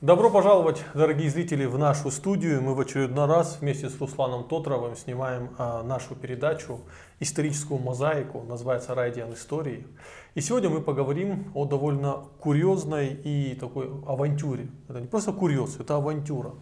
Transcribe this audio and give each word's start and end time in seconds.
Добро 0.00 0.30
пожаловать, 0.30 0.84
дорогие 0.94 1.28
зрители, 1.28 1.64
в 1.64 1.76
нашу 1.76 2.12
студию. 2.12 2.62
Мы 2.62 2.76
в 2.76 2.80
очередной 2.80 3.26
раз 3.26 3.58
вместе 3.60 3.88
с 3.88 4.00
Русланом 4.00 4.44
Тотровым 4.44 4.94
снимаем 4.94 5.50
а, 5.58 5.82
нашу 5.82 6.14
передачу 6.14 6.78
«Историческую 7.18 7.80
мозаику», 7.80 8.44
называется 8.44 8.94
«Райдиан 8.94 9.34
истории». 9.34 9.88
И 10.36 10.40
сегодня 10.40 10.70
мы 10.70 10.82
поговорим 10.82 11.50
о 11.52 11.64
довольно 11.64 12.28
курьезной 12.38 13.08
и 13.08 13.56
такой 13.56 13.88
авантюре. 14.06 14.68
Это 14.88 15.00
не 15.00 15.08
просто 15.08 15.32
курьез, 15.32 15.80
это 15.80 15.96
авантюра. 15.96 16.52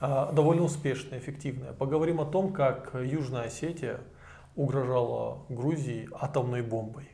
А, 0.00 0.32
довольно 0.32 0.64
успешная, 0.64 1.20
эффективная. 1.20 1.74
Поговорим 1.74 2.20
о 2.20 2.24
том, 2.24 2.52
как 2.52 2.96
Южная 3.00 3.42
Осетия 3.42 4.00
угрожала 4.56 5.44
Грузии 5.48 6.08
атомной 6.12 6.62
бомбой. 6.62 7.12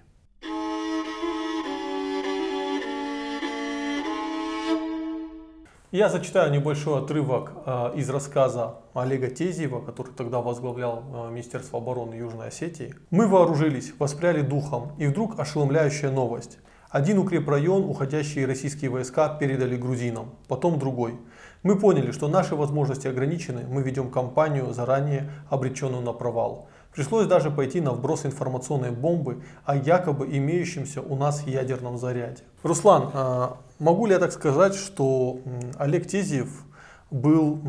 Я 5.90 6.10
зачитаю 6.10 6.52
небольшой 6.52 7.02
отрывок 7.02 7.50
э, 7.64 7.92
из 7.96 8.10
рассказа 8.10 8.74
Олега 8.92 9.30
Тезиева, 9.30 9.80
который 9.80 10.12
тогда 10.12 10.42
возглавлял 10.42 11.02
э, 11.02 11.30
Министерство 11.30 11.78
обороны 11.78 12.12
Южной 12.12 12.48
Осетии. 12.48 12.94
Мы 13.08 13.26
вооружились, 13.26 13.94
воспряли 13.98 14.42
духом, 14.42 14.92
и 14.98 15.06
вдруг 15.06 15.40
ошеломляющая 15.40 16.10
новость. 16.10 16.58
Один 16.90 17.18
укрепрайон 17.18 17.84
уходящие 17.84 18.44
российские 18.44 18.90
войска 18.90 19.30
передали 19.30 19.76
грузинам, 19.76 20.34
потом 20.46 20.78
другой. 20.78 21.18
Мы 21.62 21.78
поняли, 21.78 22.12
что 22.12 22.28
наши 22.28 22.54
возможности 22.54 23.08
ограничены, 23.08 23.64
мы 23.66 23.82
ведем 23.82 24.10
кампанию, 24.10 24.74
заранее 24.74 25.30
обреченную 25.48 26.02
на 26.02 26.12
провал. 26.12 26.68
Пришлось 26.98 27.28
даже 27.28 27.52
пойти 27.52 27.80
на 27.80 27.92
вброс 27.92 28.26
информационной 28.26 28.90
бомбы 28.90 29.40
о 29.64 29.76
якобы 29.76 30.26
имеющемся 30.36 31.00
у 31.00 31.14
нас 31.14 31.46
ядерном 31.46 31.96
заряде. 31.96 32.42
Руслан, 32.64 33.10
э, 33.14 33.48
Могу 33.78 34.06
ли 34.06 34.14
я 34.14 34.18
так 34.18 34.32
сказать, 34.32 34.74
что 34.74 35.38
Олег 35.76 36.08
Тезиев 36.08 36.64
был 37.12 37.60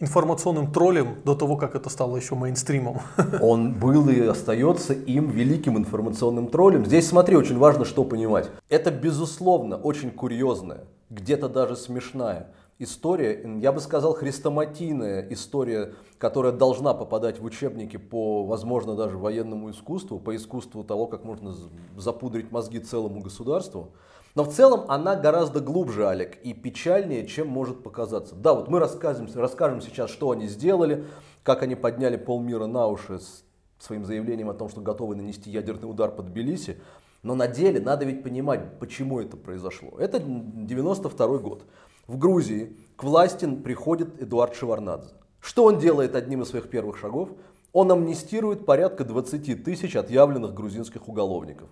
информационным 0.00 0.72
троллем 0.72 1.16
до 1.26 1.34
того, 1.34 1.58
как 1.58 1.74
это 1.74 1.90
стало 1.90 2.16
еще 2.16 2.34
мейнстримом. 2.36 3.00
Он 3.42 3.74
был 3.74 4.08
и 4.08 4.18
остается 4.22 4.94
им 4.94 5.28
великим 5.28 5.76
информационным 5.76 6.48
троллем. 6.48 6.86
Здесь, 6.86 7.06
смотри, 7.06 7.36
очень 7.36 7.58
важно 7.58 7.84
что 7.84 8.04
понимать. 8.04 8.48
Это, 8.70 8.90
безусловно, 8.90 9.76
очень 9.76 10.10
курьезная, 10.10 10.84
где-то 11.10 11.50
даже 11.50 11.76
смешная 11.76 12.46
история, 12.78 13.58
я 13.60 13.72
бы 13.72 13.80
сказал, 13.80 14.14
хрестоматийная 14.14 15.26
история, 15.30 15.94
которая 16.18 16.52
должна 16.52 16.94
попадать 16.94 17.40
в 17.40 17.44
учебники 17.44 17.96
по, 17.96 18.44
возможно, 18.44 18.94
даже 18.94 19.18
военному 19.18 19.70
искусству, 19.70 20.18
по 20.18 20.34
искусству 20.36 20.84
того, 20.84 21.06
как 21.06 21.24
можно 21.24 21.54
запудрить 21.96 22.50
мозги 22.50 22.78
целому 22.78 23.20
государству. 23.20 23.92
Но 24.34 24.44
в 24.44 24.52
целом 24.52 24.84
она 24.88 25.16
гораздо 25.16 25.60
глубже, 25.60 26.06
Алек, 26.06 26.36
и 26.42 26.52
печальнее, 26.52 27.26
чем 27.26 27.48
может 27.48 27.82
показаться. 27.82 28.36
Да, 28.36 28.54
вот 28.54 28.68
мы 28.68 28.78
расскажем, 28.78 29.28
расскажем 29.34 29.80
сейчас, 29.80 30.10
что 30.10 30.30
они 30.30 30.46
сделали, 30.46 31.04
как 31.42 31.62
они 31.62 31.74
подняли 31.74 32.16
полмира 32.16 32.66
на 32.66 32.86
уши 32.86 33.18
с 33.18 33.44
своим 33.80 34.04
заявлением 34.04 34.50
о 34.50 34.54
том, 34.54 34.68
что 34.68 34.80
готовы 34.80 35.16
нанести 35.16 35.50
ядерный 35.50 35.90
удар 35.90 36.10
под 36.10 36.26
Тбилиси. 36.26 36.80
Но 37.22 37.34
на 37.34 37.48
деле 37.48 37.80
надо 37.80 38.04
ведь 38.04 38.22
понимать, 38.22 38.78
почему 38.78 39.18
это 39.18 39.36
произошло. 39.36 39.98
Это 39.98 40.20
92 40.20 41.38
год. 41.38 41.64
В 42.08 42.18
Грузии 42.18 42.76
к 42.96 43.04
власти 43.04 43.46
приходит 43.46 44.20
Эдуард 44.20 44.56
Шеварнадзе. 44.56 45.10
Что 45.40 45.64
он 45.64 45.78
делает 45.78 46.16
одним 46.16 46.42
из 46.42 46.48
своих 46.48 46.68
первых 46.68 46.98
шагов? 46.98 47.28
Он 47.72 47.92
амнистирует 47.92 48.66
порядка 48.66 49.04
20 49.04 49.62
тысяч 49.62 49.94
отъявленных 49.94 50.54
грузинских 50.54 51.06
уголовников, 51.06 51.68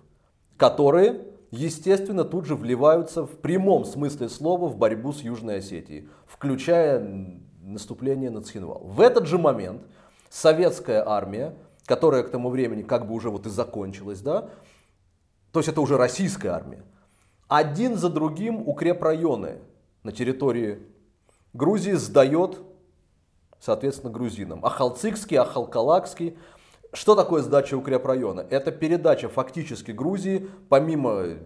которые 0.55 1.25
естественно, 1.51 2.23
тут 2.23 2.45
же 2.45 2.55
вливаются 2.55 3.25
в 3.25 3.37
прямом 3.37 3.85
смысле 3.85 4.29
слова 4.29 4.67
в 4.67 4.77
борьбу 4.77 5.11
с 5.11 5.21
Южной 5.21 5.57
Осетией, 5.57 6.09
включая 6.27 7.41
наступление 7.61 8.29
на 8.29 8.41
Цхинвал. 8.41 8.81
В 8.83 9.01
этот 9.01 9.25
же 9.25 9.37
момент 9.37 9.81
советская 10.29 11.07
армия, 11.07 11.55
которая 11.85 12.23
к 12.23 12.29
тому 12.29 12.49
времени 12.49 12.83
как 12.83 13.07
бы 13.07 13.13
уже 13.13 13.29
вот 13.29 13.45
и 13.45 13.49
закончилась, 13.49 14.21
да, 14.21 14.49
то 15.51 15.59
есть 15.59 15.69
это 15.69 15.81
уже 15.81 15.97
российская 15.97 16.49
армия, 16.49 16.83
один 17.47 17.95
за 17.95 18.09
другим 18.09 18.67
укрепрайоны 18.67 19.59
на 20.07 20.13
территории 20.13 20.79
Грузии 21.51 21.91
сдает, 21.91 22.59
соответственно, 23.59 24.09
грузинам. 24.09 24.65
Ахалцикский, 24.65 25.37
Ахалкалакский, 25.37 26.37
что 26.93 27.13
такое 27.13 27.41
сдача 27.41 27.75
укрепрайона? 27.75 28.39
Это 28.49 28.71
передача 28.71 29.27
фактически 29.27 29.91
Грузии, 29.91 30.49
помимо 30.69 31.39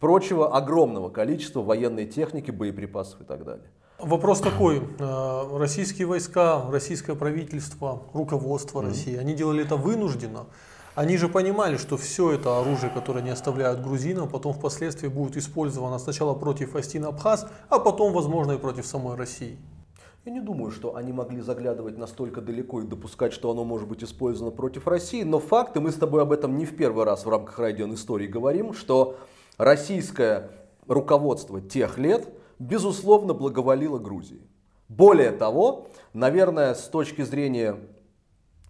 прочего, 0.00 0.56
огромного 0.56 1.10
количества 1.10 1.62
военной 1.62 2.06
техники, 2.06 2.50
боеприпасов 2.50 3.20
и 3.20 3.24
так 3.24 3.44
далее. 3.44 3.70
Вопрос 4.00 4.40
такой. 4.40 4.82
Э, 4.98 5.56
российские 5.56 6.08
войска, 6.08 6.64
российское 6.70 7.14
правительство, 7.14 8.02
руководство 8.12 8.80
mm-hmm. 8.80 8.88
России, 8.88 9.16
они 9.16 9.34
делали 9.34 9.64
это 9.64 9.76
вынужденно. 9.76 10.46
Они 10.98 11.16
же 11.16 11.28
понимали, 11.28 11.76
что 11.76 11.96
все 11.96 12.32
это 12.32 12.58
оружие, 12.58 12.90
которое 12.90 13.20
они 13.20 13.30
оставляют 13.30 13.80
грузинам, 13.80 14.28
потом 14.28 14.52
впоследствии 14.52 15.06
будет 15.06 15.36
использовано 15.36 15.96
сначала 16.00 16.34
против 16.34 16.74
Астин-Абхаз, 16.74 17.46
а 17.68 17.78
потом, 17.78 18.12
возможно, 18.12 18.50
и 18.50 18.58
против 18.58 18.84
самой 18.84 19.16
России. 19.16 19.58
Я 20.24 20.32
не 20.32 20.40
думаю, 20.40 20.72
что 20.72 20.96
они 20.96 21.12
могли 21.12 21.40
заглядывать 21.40 21.96
настолько 21.96 22.40
далеко 22.40 22.80
и 22.80 22.84
допускать, 22.84 23.32
что 23.32 23.52
оно 23.52 23.62
может 23.62 23.86
быть 23.86 24.02
использовано 24.02 24.50
против 24.50 24.88
России, 24.88 25.22
но 25.22 25.38
факт, 25.38 25.76
и 25.76 25.78
мы 25.78 25.92
с 25.92 25.94
тобой 25.94 26.22
об 26.22 26.32
этом 26.32 26.58
не 26.58 26.66
в 26.66 26.74
первый 26.74 27.04
раз 27.04 27.24
в 27.24 27.28
рамках 27.28 27.60
радион 27.60 27.94
истории 27.94 28.26
говорим, 28.26 28.74
что 28.74 29.18
российское 29.56 30.50
руководство 30.88 31.60
тех 31.60 31.96
лет, 31.96 32.28
безусловно, 32.58 33.34
благоволило 33.34 34.00
Грузии. 34.00 34.42
Более 34.88 35.30
того, 35.30 35.90
наверное, 36.12 36.74
с 36.74 36.88
точки 36.88 37.22
зрения 37.22 37.76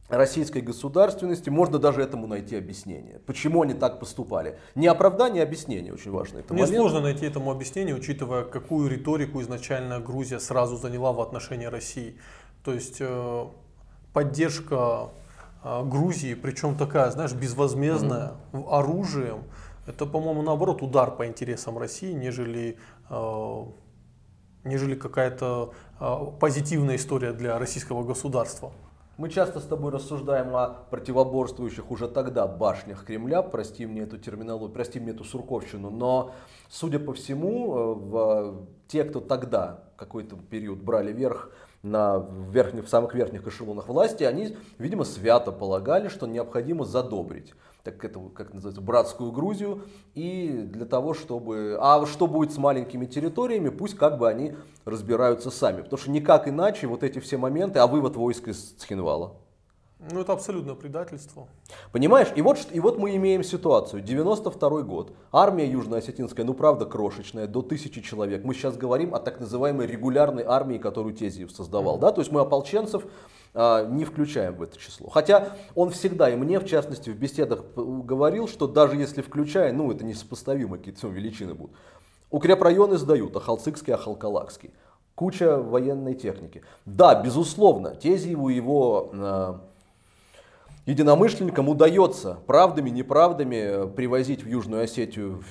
российской 0.09 0.63
государственности, 0.63 1.51
можно 1.51 1.79
даже 1.79 2.01
этому 2.03 2.27
найти 2.27 2.57
объяснение. 2.57 3.21
Почему 3.27 3.63
они 3.63 3.75
так 3.75 4.01
поступали? 4.01 4.59
Не 4.75 4.87
оправдание, 4.87 5.43
а 5.43 5.47
объяснение 5.47 5.93
очень 5.93 6.11
важно. 6.11 6.39
Это 6.39 6.55
Мне 6.55 6.63
момент. 6.63 6.81
сложно 6.81 7.01
найти 7.01 7.27
этому 7.27 7.51
объяснение, 7.51 7.95
учитывая, 7.95 8.45
какую 8.45 8.89
риторику 8.89 9.41
изначально 9.43 10.01
Грузия 10.01 10.41
сразу 10.41 10.77
заняла 10.77 11.13
в 11.13 11.21
отношении 11.21 11.67
России. 11.67 12.19
То 12.65 12.73
есть 12.73 12.97
э, 13.01 13.47
поддержка 14.15 15.11
э, 15.63 15.85
Грузии, 15.85 16.35
причем 16.35 16.77
такая, 16.77 17.11
знаешь, 17.11 17.33
безвозмездная, 17.33 18.33
mm-hmm. 18.53 18.69
оружием, 18.71 19.45
это, 19.87 20.07
по-моему, 20.07 20.43
наоборот, 20.43 20.83
удар 20.83 21.11
по 21.11 21.27
интересам 21.27 21.77
России, 21.79 22.13
нежели, 22.13 22.79
э, 23.11 23.65
нежели 24.65 24.95
какая-то 24.95 25.73
позитивная 26.41 26.97
история 26.97 27.33
для 27.33 27.59
российского 27.59 28.05
государства. 28.05 28.73
Мы 29.19 29.31
часто 29.31 29.59
с 29.59 29.65
тобой 29.65 29.91
рассуждаем 29.91 30.55
о 30.55 30.69
противоборствующих 30.91 31.91
уже 31.91 32.07
тогда 32.07 32.47
башнях 32.47 33.05
Кремля, 33.05 33.43
прости 33.43 33.85
мне 33.85 34.03
эту 34.03 34.17
терминологию, 34.17 34.73
прости 34.73 35.01
мне 35.01 35.11
эту 35.11 35.25
сурковщину, 35.25 35.91
но, 35.91 36.35
судя 36.69 37.01
по 37.01 37.13
всему, 37.15 37.75
э, 37.75 37.95
в, 37.95 38.67
те, 38.87 39.03
кто 39.03 39.19
тогда 39.19 39.83
какой-то 39.97 40.37
период 40.37 40.79
брали 40.79 41.13
верх 41.13 41.51
на 41.83 42.27
верхних, 42.51 42.87
в 42.87 42.89
самых 42.89 43.15
верхних 43.15 43.47
эшелонах 43.47 43.89
власти, 43.89 44.25
они, 44.25 44.57
видимо, 44.79 45.05
свято 45.05 45.53
полагали, 45.53 46.09
что 46.09 46.27
необходимо 46.27 46.85
задобрить 46.85 47.55
так 47.91 48.05
это, 48.05 48.21
как 48.35 48.53
называется, 48.53 48.83
братскую 48.83 49.33
Грузию, 49.33 49.83
и 50.15 50.49
для 50.67 50.85
того, 50.85 51.15
чтобы... 51.15 51.79
А 51.81 52.05
что 52.07 52.27
будет 52.27 52.53
с 52.53 52.59
маленькими 52.59 53.07
территориями, 53.07 53.71
пусть 53.71 53.97
как 53.97 54.19
бы 54.19 54.29
они 54.29 54.57
разбираются 54.85 55.51
сами. 55.51 55.83
Потому 55.83 55.99
что 55.99 56.11
никак 56.11 56.49
иначе 56.49 56.87
вот 56.87 57.03
эти 57.03 57.19
все 57.19 57.39
моменты, 57.39 57.79
а 57.79 57.87
вывод 57.87 58.17
войск 58.17 58.49
из 58.49 58.73
Цхинвала. 58.73 59.37
Ну, 60.01 60.21
это 60.21 60.33
абсолютное 60.33 60.77
предательство. 60.77 61.49
Понимаешь? 61.91 62.29
И 62.37 62.43
вот, 62.43 62.69
и 62.71 62.79
вот 62.79 62.99
мы 62.99 63.17
имеем 63.17 63.43
ситуацию. 63.43 64.01
92 64.01 64.83
год. 64.83 65.13
Армия 65.33 65.67
южно-осетинская, 65.67 66.45
ну 66.45 66.55
правда 66.55 66.87
крошечная, 66.87 67.49
до 67.49 67.63
тысячи 67.63 68.01
человек. 68.01 68.45
Мы 68.45 68.55
сейчас 68.55 68.77
говорим 68.77 69.13
о 69.15 69.19
так 69.19 69.41
называемой 69.41 69.89
регулярной 69.89 70.45
армии, 70.45 70.79
которую 70.79 71.15
Тезиев 71.15 71.51
создавал. 71.51 71.97
Mm-hmm. 71.97 72.01
Да? 72.01 72.13
То 72.13 72.21
есть 72.21 72.31
мы 72.31 72.41
ополченцев 72.41 73.03
а, 73.55 73.85
не 73.87 74.05
включаем 74.05 74.55
в 74.55 74.63
это 74.63 74.79
число. 74.79 75.09
Хотя 75.11 75.57
он 75.75 75.91
всегда, 75.91 76.31
и 76.31 76.37
мне 76.37 76.61
в 76.61 76.65
частности 76.65 77.11
в 77.11 77.19
беседах 77.19 77.65
говорил, 77.75 78.47
что 78.47 78.69
даже 78.69 78.97
если 78.97 79.21
включая, 79.21 79.73
ну 79.73 79.91
это 79.91 80.05
несопоставимо, 80.05 80.79
какие-то 80.79 81.09
величины 81.09 81.55
будут. 81.55 81.75
Укрепрайоны 82.31 82.99
сдают, 82.99 83.37
Ахалцикский, 83.37 83.95
Ахалкалакский. 83.95 84.71
Куча 85.17 85.61
военной 85.61 86.15
техники. 86.15 86.63
Да, 86.85 87.21
безусловно, 87.21 87.91
Тезиеву 87.97 88.49
его 88.49 89.11
э, 89.13 89.55
единомышленникам 90.89 91.69
удается 91.69 92.39
правдами, 92.47 92.89
неправдами 92.89 93.89
привозить 93.91 94.43
в 94.43 94.49
Южную 94.49 94.85
Осетию 94.85 95.45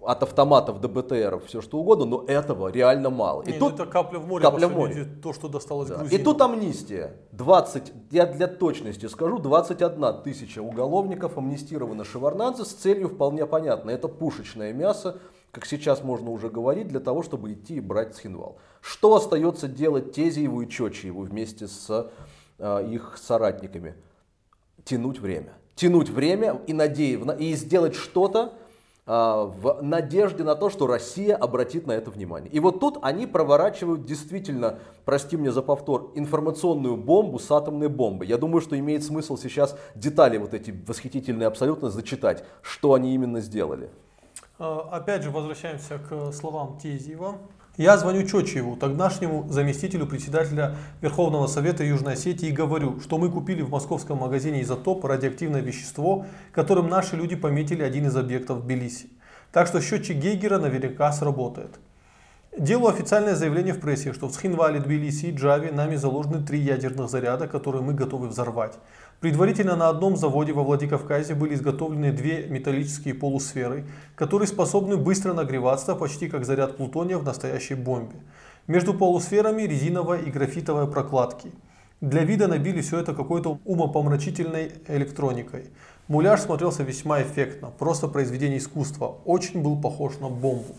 от 0.00 0.22
автоматов 0.22 0.80
до 0.80 0.88
БТРов, 0.88 1.46
все 1.46 1.60
что 1.60 1.78
угодно, 1.78 2.04
но 2.04 2.24
этого 2.28 2.68
реально 2.68 3.10
мало. 3.10 3.42
И 3.42 3.50
Не, 3.52 3.58
ну 3.58 3.70
тут 3.70 3.80
это 3.80 3.86
капля 3.86 4.20
в 4.20 4.28
море, 4.28 4.44
капля 4.44 4.68
в 4.68 4.72
море. 4.72 5.04
то, 5.20 5.32
что 5.32 5.48
досталось 5.48 5.88
да. 5.88 6.04
И 6.08 6.18
тут 6.18 6.40
амнистия. 6.40 7.16
20, 7.32 7.92
я 8.12 8.26
для 8.26 8.46
точности 8.46 9.06
скажу, 9.06 9.40
21 9.40 10.22
тысяча 10.22 10.60
уголовников 10.60 11.36
амнистировано 11.36 12.04
Шеварнадзе 12.04 12.64
с 12.64 12.68
целью 12.68 13.08
вполне 13.08 13.44
понятной. 13.46 13.94
Это 13.94 14.06
пушечное 14.06 14.72
мясо, 14.72 15.18
как 15.50 15.66
сейчас 15.66 16.04
можно 16.04 16.30
уже 16.30 16.48
говорить, 16.48 16.86
для 16.86 17.00
того, 17.00 17.24
чтобы 17.24 17.54
идти 17.54 17.74
и 17.74 17.80
брать 17.80 18.14
Цхинвал. 18.14 18.58
Что 18.80 19.16
остается 19.16 19.66
делать 19.66 20.12
Тезиеву 20.12 20.60
и 20.60 20.68
Чочиеву 20.68 21.22
вместе 21.22 21.66
с 21.66 22.08
э, 22.58 22.88
их 22.88 23.18
соратниками? 23.20 23.96
Тянуть 24.86 25.18
время. 25.18 25.52
Тянуть 25.74 26.08
время 26.08 26.60
и, 26.68 26.72
надеяв, 26.72 27.40
и 27.40 27.54
сделать 27.56 27.96
что-то, 27.96 28.52
а, 29.04 29.44
в 29.44 29.82
надежде 29.82 30.44
на 30.44 30.54
то, 30.54 30.70
что 30.70 30.86
Россия 30.86 31.34
обратит 31.34 31.88
на 31.88 31.92
это 31.92 32.12
внимание. 32.12 32.48
И 32.52 32.60
вот 32.60 32.78
тут 32.78 32.98
они 33.02 33.26
проворачивают 33.26 34.04
действительно, 34.04 34.78
прости 35.04 35.36
мне 35.36 35.50
за 35.50 35.62
повтор, 35.62 36.12
информационную 36.14 36.96
бомбу 36.96 37.40
с 37.40 37.50
атомной 37.50 37.88
бомбой. 37.88 38.28
Я 38.28 38.38
думаю, 38.38 38.60
что 38.60 38.78
имеет 38.78 39.02
смысл 39.02 39.36
сейчас 39.36 39.76
детали 39.96 40.38
вот 40.38 40.54
эти 40.54 40.72
восхитительные 40.86 41.48
абсолютно 41.48 41.90
зачитать, 41.90 42.44
что 42.62 42.94
они 42.94 43.12
именно 43.12 43.40
сделали. 43.40 43.90
А, 44.60 44.88
опять 44.92 45.24
же, 45.24 45.32
возвращаемся 45.32 45.98
к 45.98 46.30
словам 46.32 46.78
Тезиева. 46.78 47.38
Я 47.76 47.98
звоню 47.98 48.26
Чочиеву, 48.26 48.74
тогдашнему 48.74 49.46
заместителю 49.50 50.06
председателя 50.06 50.76
Верховного 51.02 51.46
Совета 51.46 51.84
Южной 51.84 52.14
Осетии, 52.14 52.48
и 52.48 52.52
говорю, 52.52 53.00
что 53.00 53.18
мы 53.18 53.30
купили 53.30 53.60
в 53.60 53.68
московском 53.68 54.16
магазине 54.16 54.62
изотоп 54.62 55.04
радиоактивное 55.04 55.60
вещество, 55.60 56.24
которым 56.52 56.88
наши 56.88 57.16
люди 57.16 57.36
пометили 57.36 57.82
один 57.82 58.06
из 58.06 58.16
объектов 58.16 58.58
в 58.58 58.62
Тбилиси. 58.62 59.10
Так 59.52 59.66
что 59.66 59.82
счетчик 59.82 60.16
Гейгера 60.16 60.58
наверняка 60.58 61.12
сработает. 61.12 61.78
Делаю 62.56 62.94
официальное 62.94 63.34
заявление 63.34 63.74
в 63.74 63.80
прессе, 63.80 64.14
что 64.14 64.28
в 64.28 64.32
Схинвале, 64.32 64.80
Тбилиси 64.80 65.26
и 65.26 65.34
Джаве 65.34 65.70
нами 65.70 65.96
заложены 65.96 66.42
три 66.42 66.58
ядерных 66.58 67.10
заряда, 67.10 67.46
которые 67.46 67.82
мы 67.82 67.92
готовы 67.92 68.28
взорвать. 68.28 68.78
Предварительно 69.20 69.76
на 69.76 69.88
одном 69.88 70.16
заводе 70.16 70.52
во 70.52 70.62
Владикавказе 70.62 71.34
были 71.34 71.54
изготовлены 71.54 72.12
две 72.12 72.46
металлические 72.46 73.14
полусферы, 73.14 73.86
которые 74.14 74.46
способны 74.46 74.98
быстро 74.98 75.32
нагреваться 75.32 75.94
почти 75.94 76.28
как 76.28 76.44
заряд 76.44 76.76
плутония 76.76 77.16
в 77.16 77.24
настоящей 77.24 77.74
бомбе. 77.74 78.16
Между 78.66 78.92
полусферами 78.92 79.62
резиновая 79.62 80.20
и 80.20 80.30
графитовая 80.30 80.86
прокладки. 80.86 81.52
Для 82.02 82.24
вида 82.24 82.46
набили 82.46 82.82
все 82.82 82.98
это 82.98 83.14
какой-то 83.14 83.58
умопомрачительной 83.64 84.72
электроникой. 84.86 85.70
Муляж 86.08 86.42
смотрелся 86.42 86.82
весьма 86.82 87.22
эффектно, 87.22 87.70
просто 87.70 88.08
произведение 88.08 88.58
искусства. 88.58 89.18
Очень 89.24 89.62
был 89.62 89.80
похож 89.80 90.18
на 90.18 90.28
бомбу. 90.28 90.76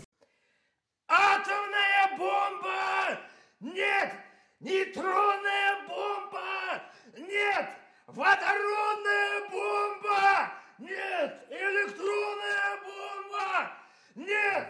Атомная 1.08 2.18
бомба! 2.20 3.20
Нет! 3.62 4.14
Нейтронная 4.60 5.78
бомба! 5.88 6.84
Нет! 7.18 7.77
Водородная 8.08 9.42
бомба! 9.52 10.52
Нет! 10.80 11.36
Электронная 11.50 12.80
бомба! 12.82 13.72
Нет! 14.16 14.68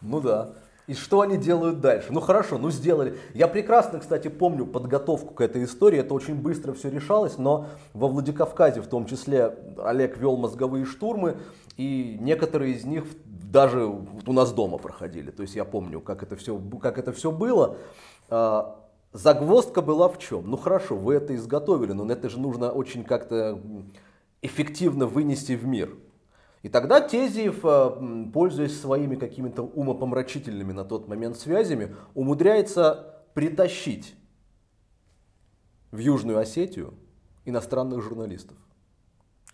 Ну 0.00 0.20
да. 0.20 0.54
И 0.88 0.94
что 0.94 1.20
они 1.20 1.38
делают 1.38 1.80
дальше? 1.80 2.08
Ну 2.10 2.20
хорошо, 2.20 2.58
ну 2.58 2.70
сделали. 2.70 3.16
Я 3.32 3.46
прекрасно, 3.46 4.00
кстати, 4.00 4.26
помню 4.26 4.66
подготовку 4.66 5.34
к 5.34 5.40
этой 5.40 5.64
истории. 5.64 6.00
Это 6.00 6.14
очень 6.14 6.34
быстро 6.34 6.72
все 6.72 6.90
решалось, 6.90 7.38
но 7.38 7.68
во 7.94 8.08
Владикавказе 8.08 8.82
в 8.82 8.88
том 8.88 9.06
числе 9.06 9.56
Олег 9.78 10.18
вел 10.18 10.36
мозговые 10.36 10.84
штурмы, 10.84 11.38
и 11.76 12.18
некоторые 12.20 12.74
из 12.74 12.84
них 12.84 13.04
даже 13.24 13.86
у 13.86 14.32
нас 14.32 14.52
дома 14.52 14.78
проходили. 14.78 15.30
То 15.30 15.42
есть 15.42 15.54
я 15.54 15.64
помню, 15.64 16.00
как 16.00 16.24
это 16.24 16.34
все, 16.34 16.60
как 16.82 16.98
это 16.98 17.12
все 17.12 17.30
было. 17.30 17.78
Загвоздка 19.14 19.80
была 19.80 20.08
в 20.08 20.18
чем? 20.18 20.50
Ну 20.50 20.56
хорошо, 20.56 20.96
вы 20.96 21.14
это 21.14 21.36
изготовили, 21.36 21.92
но 21.92 22.04
это 22.10 22.28
же 22.28 22.40
нужно 22.40 22.72
очень 22.72 23.04
как-то 23.04 23.62
эффективно 24.42 25.06
вынести 25.06 25.52
в 25.52 25.64
мир. 25.64 25.96
И 26.62 26.68
тогда 26.68 27.00
Тезиев, 27.00 27.60
э, 27.62 28.30
пользуясь 28.32 28.80
своими 28.80 29.14
какими-то 29.14 29.62
умопомрачительными 29.62 30.72
на 30.72 30.84
тот 30.84 31.06
момент 31.06 31.36
связями, 31.36 31.94
умудряется 32.14 33.22
притащить 33.34 34.16
в 35.92 35.98
Южную 35.98 36.38
Осетию 36.38 36.94
иностранных 37.44 38.02
журналистов. 38.02 38.56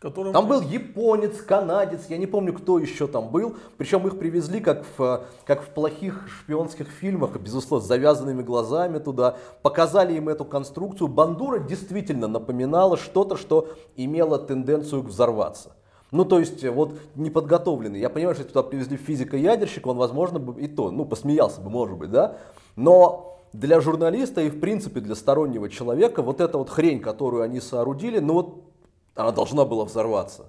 Которым... 0.00 0.32
Там 0.32 0.48
был 0.48 0.62
японец, 0.62 1.42
канадец, 1.42 2.06
я 2.08 2.16
не 2.16 2.26
помню, 2.26 2.54
кто 2.54 2.78
еще 2.78 3.06
там 3.06 3.28
был. 3.28 3.56
Причем 3.76 4.06
их 4.06 4.18
привезли, 4.18 4.60
как 4.60 4.82
в, 4.96 5.24
как 5.44 5.62
в 5.62 5.66
плохих 5.66 6.26
шпионских 6.26 6.88
фильмах, 6.88 7.36
безусловно, 7.38 7.84
с 7.84 7.88
завязанными 7.88 8.42
глазами 8.42 8.98
туда. 8.98 9.36
Показали 9.60 10.14
им 10.14 10.30
эту 10.30 10.46
конструкцию. 10.46 11.08
Бандура 11.08 11.58
действительно 11.58 12.28
напоминала 12.28 12.96
что-то, 12.96 13.36
что 13.36 13.68
имело 13.94 14.38
тенденцию 14.38 15.02
взорваться. 15.02 15.72
Ну, 16.12 16.24
то 16.24 16.38
есть, 16.38 16.64
вот 16.66 16.94
неподготовленный. 17.14 18.00
Я 18.00 18.08
понимаю, 18.08 18.34
что 18.34 18.44
если 18.44 18.54
туда 18.54 18.66
привезли 18.66 18.96
физика-ядерщика, 18.96 19.88
он, 19.88 19.98
возможно, 19.98 20.38
бы 20.38 20.58
и 20.58 20.66
то, 20.66 20.90
ну, 20.90 21.04
посмеялся 21.04 21.60
бы, 21.60 21.68
может 21.68 21.98
быть, 21.98 22.10
да? 22.10 22.38
Но 22.74 23.38
для 23.52 23.82
журналиста 23.82 24.40
и, 24.40 24.48
в 24.48 24.60
принципе, 24.60 25.00
для 25.00 25.14
стороннего 25.14 25.68
человека 25.68 26.22
вот 26.22 26.40
эта 26.40 26.56
вот 26.56 26.70
хрень, 26.70 27.00
которую 27.00 27.42
они 27.42 27.60
соорудили, 27.60 28.18
ну, 28.18 28.32
вот 28.32 28.69
она 29.14 29.32
должна 29.32 29.64
была 29.64 29.84
взорваться. 29.84 30.46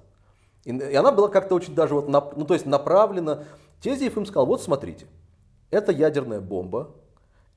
И, 0.63 0.71
и 0.71 0.95
она 0.95 1.11
была 1.11 1.27
как-то 1.27 1.55
очень 1.55 1.75
даже 1.75 1.95
вот, 1.95 2.07
на, 2.07 2.21
ну 2.35 2.45
то 2.45 2.53
есть 2.53 2.65
направлена. 2.65 3.43
Тезиев 3.81 4.17
им 4.17 4.25
сказал, 4.25 4.45
вот 4.45 4.61
смотрите, 4.61 5.07
это 5.71 5.91
ядерная 5.91 6.39
бомба, 6.39 6.91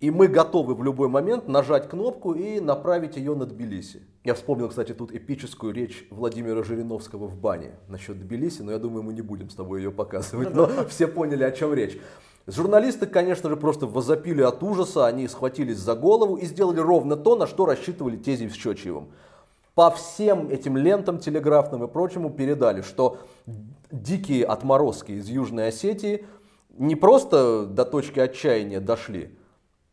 и 0.01 0.11
мы 0.11 0.27
готовы 0.27 0.75
в 0.75 0.83
любой 0.83 1.09
момент 1.09 1.49
нажать 1.49 1.89
кнопку 1.89 2.33
и 2.33 2.61
направить 2.61 3.17
ее 3.17 3.35
на 3.35 3.47
Тбилиси. 3.47 4.03
Я 4.25 4.35
вспомнил, 4.35 4.69
кстати, 4.69 4.93
тут 4.93 5.13
эпическую 5.13 5.75
речь 5.75 6.07
Владимира 6.11 6.63
Жириновского 6.63 7.27
в 7.27 7.37
бане 7.37 7.73
насчет 7.89 8.19
Тбилиси, 8.19 8.63
но 8.63 8.73
я 8.73 8.79
думаю, 8.79 9.03
мы 9.03 9.13
не 9.13 9.23
будем 9.23 9.51
с 9.51 9.55
тобой 9.55 9.83
ее 9.83 9.91
показывать, 9.91 10.55
но 10.55 10.69
все 10.89 11.07
поняли, 11.07 11.45
о 11.45 11.53
чем 11.53 11.75
речь. 11.75 11.99
Журналисты, 12.47 13.07
конечно 13.07 13.49
же, 13.49 13.57
просто 13.57 13.87
возопили 13.87 14.43
от 14.43 14.63
ужаса, 14.63 15.07
они 15.07 15.29
схватились 15.29 15.79
за 15.79 15.95
голову 15.95 16.37
и 16.37 16.45
сделали 16.47 16.81
ровно 16.81 17.17
то, 17.17 17.37
на 17.37 17.47
что 17.47 17.65
рассчитывали 17.65 18.17
Тезиев 18.17 18.53
с 18.53 18.57
Чочиевым 18.57 19.09
по 19.75 19.91
всем 19.91 20.49
этим 20.49 20.77
лентам 20.77 21.19
телеграфным 21.19 21.85
и 21.85 21.89
прочему 21.89 22.31
передали, 22.31 22.83
что 22.83 23.19
дикие 23.91 24.45
отморозки 24.45 25.13
из 25.13 25.29
Южной 25.29 25.69
Осетии 25.69 26.25
не 26.71 26.97
просто 26.97 27.67
до 27.67 27.85
точки 27.85 28.21
отчаяния 28.21 28.81
дошли, 28.81 29.37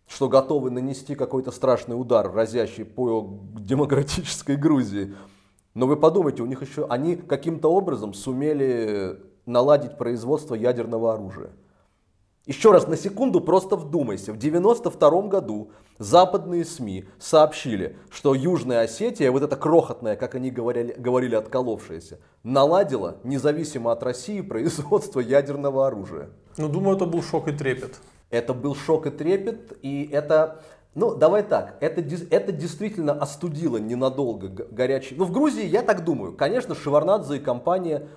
что 0.07 0.29
готовы 0.29 0.71
нанести 0.71 1.15
какой-то 1.15 1.51
страшный 1.51 1.99
удар, 1.99 2.31
разящий 2.31 2.85
по 2.85 3.39
демократической 3.55 4.55
Грузии. 4.55 5.15
Но 5.73 5.87
вы 5.87 5.95
подумайте, 5.97 6.43
у 6.43 6.47
них 6.47 6.61
еще 6.61 6.85
они 6.87 7.15
каким-то 7.15 7.71
образом 7.71 8.13
сумели 8.13 9.19
наладить 9.45 9.97
производство 9.97 10.53
ядерного 10.53 11.13
оружия. 11.13 11.51
Еще 12.47 12.71
раз 12.71 12.87
на 12.87 12.97
секунду 12.97 13.39
просто 13.39 13.75
вдумайся. 13.75 14.33
В 14.33 14.37
1992 14.37 15.21
году 15.27 15.71
западные 15.99 16.65
СМИ 16.65 17.05
сообщили, 17.19 17.97
что 18.09 18.33
Южная 18.33 18.81
Осетия, 18.81 19.31
вот 19.31 19.43
эта 19.43 19.55
крохотная, 19.55 20.15
как 20.15 20.33
они 20.33 20.49
говорили, 20.49 20.95
говорили 20.97 21.35
отколовшаяся, 21.35 22.19
наладила, 22.43 23.17
независимо 23.23 23.91
от 23.91 24.01
России, 24.01 24.41
производство 24.41 25.19
ядерного 25.19 25.85
оружия. 25.85 26.29
Ну, 26.57 26.67
думаю, 26.67 26.95
это 26.95 27.05
был 27.05 27.21
шок 27.21 27.47
и 27.47 27.51
трепет. 27.51 27.99
Это 28.31 28.53
был 28.55 28.75
шок 28.75 29.05
и 29.05 29.11
трепет, 29.11 29.77
и 29.83 30.09
это 30.11 30.63
ну, 30.93 31.15
давай 31.15 31.43
так, 31.43 31.77
это, 31.79 32.01
это 32.01 32.51
действительно 32.51 33.13
остудило 33.13 33.77
ненадолго 33.77 34.49
горячий. 34.71 35.15
Ну, 35.15 35.23
в 35.23 35.31
Грузии, 35.31 35.65
я 35.65 35.83
так 35.83 36.03
думаю, 36.03 36.33
конечно, 36.33 36.75
Шеварнадзе 36.75 37.37
и 37.37 37.39
компания 37.39 38.09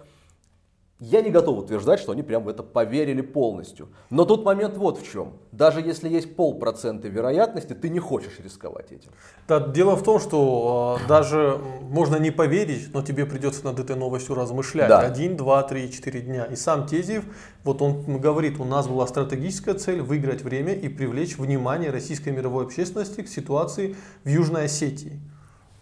я 1.10 1.20
не 1.20 1.30
готов 1.30 1.58
утверждать, 1.58 2.00
что 2.00 2.12
они 2.12 2.22
прям 2.22 2.44
в 2.44 2.48
это 2.48 2.62
поверили 2.62 3.20
полностью. 3.20 3.88
Но 4.10 4.24
тут 4.24 4.44
момент 4.44 4.76
вот 4.76 4.98
в 4.98 5.10
чем. 5.10 5.34
Даже 5.52 5.80
если 5.80 6.08
есть 6.08 6.34
полпроцента 6.34 7.08
вероятности, 7.08 7.74
ты 7.74 7.90
не 7.90 7.98
хочешь 7.98 8.38
рисковать 8.42 8.90
этим. 8.90 9.10
Да, 9.46 9.60
дело 9.60 9.96
в 9.96 10.02
том, 10.02 10.18
что 10.18 10.98
э, 11.04 11.08
даже 11.08 11.60
можно 11.82 12.16
не 12.16 12.30
поверить, 12.30 12.92
но 12.94 13.02
тебе 13.02 13.26
придется 13.26 13.64
над 13.64 13.78
этой 13.80 13.96
новостью 13.96 14.34
размышлять. 14.34 14.88
Да. 14.88 15.00
Один, 15.00 15.36
два, 15.36 15.62
три, 15.62 15.90
четыре 15.92 16.22
дня. 16.22 16.44
И 16.44 16.56
сам 16.56 16.86
Тезиев, 16.86 17.24
вот 17.64 17.82
он 17.82 18.18
говорит, 18.18 18.58
у 18.58 18.64
нас 18.64 18.88
была 18.88 19.06
стратегическая 19.06 19.74
цель 19.74 20.00
выиграть 20.00 20.42
время 20.42 20.72
и 20.72 20.88
привлечь 20.88 21.36
внимание 21.36 21.90
российской 21.90 22.30
мировой 22.30 22.64
общественности 22.64 23.20
к 23.20 23.28
ситуации 23.28 23.96
в 24.24 24.28
Южной 24.28 24.64
Осетии. 24.64 25.20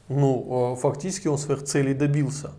Ну, 0.08 0.74
э, 0.74 0.80
фактически 0.80 1.28
он 1.28 1.38
своих 1.38 1.62
целей 1.62 1.94
добился. 1.94 2.50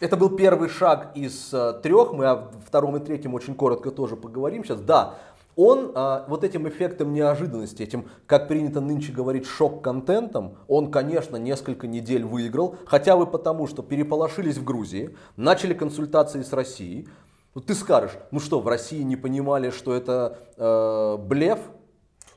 Это 0.00 0.16
был 0.16 0.30
первый 0.30 0.70
шаг 0.70 1.10
из 1.14 1.52
э, 1.52 1.74
трех, 1.82 2.12
мы 2.12 2.26
о 2.26 2.50
втором 2.66 2.96
и 2.96 3.00
третьем 3.00 3.34
очень 3.34 3.54
коротко 3.54 3.90
тоже 3.90 4.16
поговорим 4.16 4.64
сейчас. 4.64 4.80
Да, 4.80 5.16
он 5.56 5.92
а, 5.94 6.24
вот 6.26 6.42
этим 6.42 6.66
эффектом 6.66 7.12
неожиданности, 7.12 7.82
этим, 7.82 8.08
как 8.26 8.48
принято 8.48 8.80
нынче 8.80 9.12
говорить, 9.12 9.44
шок-контентом, 9.46 10.56
он, 10.68 10.90
конечно, 10.90 11.36
несколько 11.36 11.86
недель 11.86 12.24
выиграл, 12.24 12.76
хотя 12.86 13.14
бы 13.14 13.26
потому, 13.26 13.66
что 13.66 13.82
переполошились 13.82 14.56
в 14.56 14.64
Грузии, 14.64 15.14
начали 15.36 15.74
консультации 15.74 16.40
с 16.40 16.52
Россией. 16.54 17.08
Ну, 17.54 17.60
ты 17.60 17.74
скажешь, 17.74 18.12
ну 18.30 18.40
что, 18.40 18.60
в 18.60 18.68
России 18.68 19.02
не 19.02 19.16
понимали, 19.16 19.68
что 19.68 19.92
это 19.92 20.38
э, 20.56 21.16
блеф, 21.18 21.58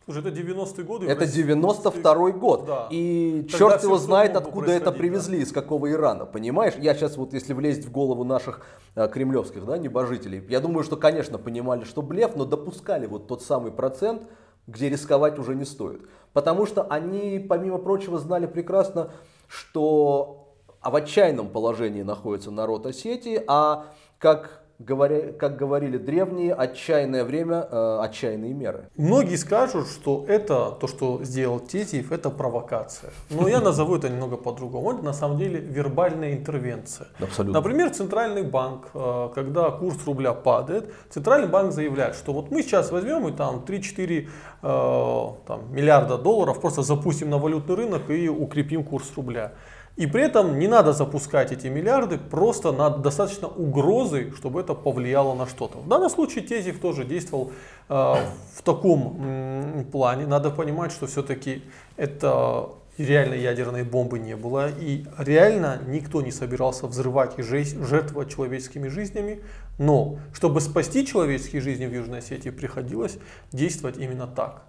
Слушай, 0.05 0.19
это 0.19 0.29
90-е 0.29 0.83
годы. 0.83 1.07
Это 1.07 1.21
России. 1.21 1.43
92 1.43 2.31
год. 2.31 2.65
Да. 2.65 2.87
И 2.89 3.47
Тогда 3.49 3.57
черт 3.57 3.83
его 3.83 3.97
знает, 3.97 4.35
откуда 4.35 4.71
это 4.71 4.91
привезли, 4.91 5.39
из 5.39 5.51
какого 5.51 5.89
Ирана, 5.91 6.25
понимаешь? 6.25 6.73
Я 6.77 6.93
сейчас 6.93 7.15
вот, 7.15 7.33
если 7.33 7.53
влезть 7.53 7.85
в 7.85 7.91
голову 7.91 8.23
наших 8.23 8.65
э, 8.95 9.07
кремлевских 9.07 9.65
да, 9.65 9.77
небожителей, 9.77 10.43
я 10.49 10.59
думаю, 10.59 10.83
что, 10.83 10.97
конечно, 10.97 11.37
понимали, 11.37 11.85
что 11.85 12.01
блеф, 12.01 12.35
но 12.35 12.45
допускали 12.45 13.05
вот 13.05 13.27
тот 13.27 13.41
самый 13.41 13.71
процент, 13.71 14.23
где 14.67 14.89
рисковать 14.89 15.39
уже 15.39 15.55
не 15.55 15.65
стоит. 15.65 16.01
Потому 16.33 16.65
что 16.65 16.83
они, 16.83 17.39
помимо 17.39 17.77
прочего, 17.77 18.17
знали 18.19 18.45
прекрасно, 18.45 19.11
что 19.47 20.43
а 20.81 20.89
в 20.89 20.95
отчаянном 20.97 21.47
положении 21.47 22.01
находится 22.01 22.51
народ 22.51 22.85
Осетии, 22.85 23.41
а 23.47 23.85
как, 24.19 24.62
говоря, 24.85 25.31
как 25.33 25.57
говорили 25.57 25.97
древние, 25.97 26.53
отчаянное 26.53 27.23
время, 27.23 27.67
э, 27.69 27.99
отчаянные 28.01 28.53
меры. 28.53 28.89
Многие 28.97 29.35
скажут, 29.35 29.87
что 29.87 30.25
это, 30.27 30.71
то, 30.71 30.87
что 30.87 31.23
сделал 31.23 31.59
Тезиев, 31.59 32.11
это 32.11 32.29
провокация. 32.29 33.11
Но 33.29 33.47
я 33.47 33.61
назову 33.69 33.95
это 33.95 34.09
немного 34.09 34.37
по-другому. 34.37 34.93
Это 34.93 35.03
на 35.03 35.13
самом 35.13 35.37
деле 35.37 35.59
вербальная 35.59 36.33
интервенция. 36.33 37.07
Абсолютно. 37.19 37.59
Например, 37.59 37.89
Центральный 37.89 38.43
банк, 38.43 38.89
э, 38.93 39.29
когда 39.33 39.71
курс 39.71 39.97
рубля 40.05 40.33
падает, 40.33 40.93
Центральный 41.09 41.47
банк 41.47 41.71
заявляет, 41.71 42.15
что 42.15 42.33
вот 42.33 42.51
мы 42.51 42.61
сейчас 42.61 42.91
возьмем 42.91 43.27
и 43.27 43.31
там 43.31 43.63
3-4 43.65 44.27
э, 44.61 45.47
там, 45.47 45.73
миллиарда 45.73 46.17
долларов 46.17 46.59
просто 46.61 46.81
запустим 46.81 47.29
на 47.29 47.37
валютный 47.37 47.75
рынок 47.75 48.09
и 48.09 48.29
укрепим 48.29 48.83
курс 48.83 49.11
рубля. 49.15 49.53
И 49.95 50.07
при 50.07 50.23
этом 50.23 50.57
не 50.57 50.67
надо 50.67 50.91
запускать 50.91 51.51
эти 51.51 51.67
миллиарды, 51.67 52.17
просто 52.17 52.71
надо 52.71 52.97
достаточно 52.97 53.47
угрозы, 53.47 54.33
чтобы 54.35 54.61
это 54.61 54.73
повлияло 54.73 55.35
на 55.35 55.45
что-то. 55.45 55.77
В 55.77 55.87
данном 55.87 56.09
случае 56.09 56.43
Тезев 56.43 56.79
тоже 56.79 57.05
действовал 57.05 57.51
э, 57.89 57.93
в 57.93 58.61
таком 58.63 59.17
м, 59.19 59.85
плане. 59.85 60.25
Надо 60.25 60.49
понимать, 60.49 60.91
что 60.91 61.05
все-таки 61.05 61.61
это 61.95 62.69
реально 62.97 63.35
ядерной 63.35 63.83
бомбы 63.83 64.19
не 64.19 64.35
было. 64.35 64.69
И 64.69 65.05
реально 65.17 65.79
никто 65.87 66.21
не 66.21 66.31
собирался 66.31 66.87
взрывать 66.87 67.37
и 67.37 67.43
жертвовать 67.43 68.29
человеческими 68.33 68.87
жизнями. 68.87 69.41
Но 69.77 70.17
чтобы 70.33 70.61
спасти 70.61 71.05
человеческие 71.05 71.61
жизни 71.61 71.85
в 71.85 71.93
Южной 71.93 72.19
Осетии, 72.19 72.49
приходилось 72.49 73.17
действовать 73.51 73.97
именно 73.97 74.27
так. 74.27 74.63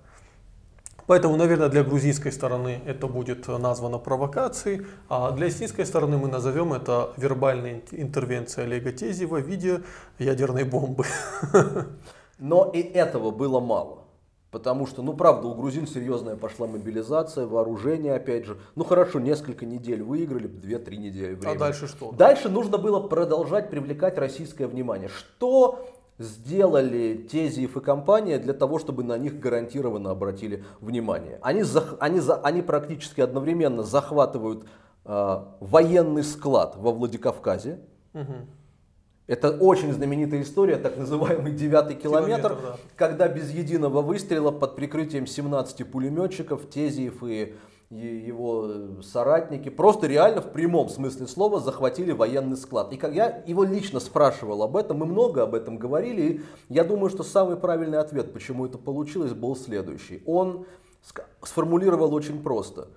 Поэтому, 1.07 1.37
наверное, 1.37 1.69
для 1.69 1.85
грузинской 1.85 2.33
стороны 2.33 2.81
это 2.87 3.07
будет 3.07 3.47
названо 3.49 3.99
провокацией, 3.99 4.87
а 5.09 5.33
для 5.33 5.49
эстонской 5.49 5.85
стороны 5.85 6.17
мы 6.17 6.29
назовем 6.29 6.73
это 6.73 7.13
вербальной 7.17 7.73
ин- 7.75 7.83
интервенцией 7.93 8.67
Олега 8.67 8.93
Тезева 8.93 9.37
в 9.37 9.47
виде 9.47 9.83
ядерной 10.19 10.65
бомбы. 10.65 11.05
Но 12.39 12.71
и 12.73 12.81
этого 12.81 13.31
было 13.31 13.61
мало. 13.61 14.05
Потому 14.51 14.87
что, 14.87 15.03
ну 15.03 15.15
правда, 15.15 15.49
у 15.49 15.55
грузин 15.57 15.89
серьезная 15.89 16.37
пошла 16.37 16.69
мобилизация, 16.69 17.45
вооружение 17.45 18.15
опять 18.15 18.45
же. 18.47 18.57
Ну 18.77 18.85
хорошо, 18.85 19.19
несколько 19.19 19.67
недель 19.67 20.01
выиграли, 20.01 20.49
2-3 20.49 20.97
недели 20.97 21.35
времени. 21.35 21.57
А 21.57 21.59
дальше 21.59 21.89
что? 21.89 22.13
Дальше 22.13 22.49
нужно 22.49 22.79
было 22.79 23.01
продолжать 23.01 23.69
привлекать 23.69 24.17
российское 24.17 24.69
внимание. 24.69 25.09
Что 25.09 25.85
сделали 26.19 27.15
Тезиев 27.31 27.77
и 27.77 27.81
компания 27.81 28.39
для 28.39 28.53
того, 28.55 28.79
чтобы 28.79 29.03
на 29.05 29.19
них 29.19 29.39
гарантированно 29.41 30.11
обратили 30.11 30.65
внимание? 30.81 31.39
Они, 31.43 31.63
зах- 31.63 31.97
они, 32.01 32.21
за- 32.21 32.37
они 32.41 32.63
практически 32.63 33.21
одновременно 33.21 33.83
захватывают 33.83 34.65
э, 35.05 35.39
военный 35.61 36.23
склад 36.23 36.77
во 36.77 36.93
Владикавказе. 36.93 37.81
Мгм. 38.13 38.47
Это 39.27 39.53
очень 39.53 39.93
знаменитая 39.93 40.43
история, 40.43 40.77
так 40.77 40.99
называемый 40.99 41.53
девятый 41.53 41.97
километр, 41.97 42.51
Километр, 42.51 42.63
да. 42.63 42.77
когда 42.95 43.27
без 43.27 43.51
единого 43.51 44.03
выстрела 44.03 44.51
под 44.51 44.77
прикрытием 44.77 45.27
17 45.27 45.85
пулеметчиков 45.91 46.67
Тезиев 46.67 47.23
и 47.23 47.55
его 47.95 48.67
э, 48.69 49.03
соратники 49.03 49.69
просто 49.69 50.07
реально 50.07 50.41
в 50.41 50.53
прямом 50.53 50.89
смысле 50.89 51.27
слова 51.27 51.61
захватили 51.61 52.13
военный 52.13 52.57
склад. 52.57 52.93
И 52.93 52.97
как 52.97 53.15
я 53.15 53.43
его 53.47 53.65
лично 53.65 54.01
спрашивал 54.01 54.63
об 54.63 54.77
этом, 54.77 54.99
мы 54.99 55.07
много 55.07 55.43
об 55.43 55.55
этом 55.55 55.79
говорили, 55.79 56.23
и 56.23 56.41
я 56.69 56.85
думаю, 56.85 57.11
что 57.11 57.23
самый 57.23 57.57
правильный 57.57 57.99
ответ, 57.99 58.33
почему 58.33 58.67
это 58.67 58.79
получилось, 58.79 59.33
был 59.33 59.57
следующий. 59.57 60.23
Он 60.27 60.67
сформулировал 61.43 62.15
очень 62.15 62.43
просто. 62.43 62.89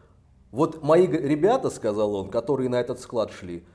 Вот 0.52 0.82
мои 0.82 1.06
ребята, 1.08 1.70
сказал 1.70 2.16
он, 2.16 2.30
которые 2.30 2.70
на 2.70 2.80
этот 2.80 3.00
склад 3.00 3.32
шли, 3.32 3.66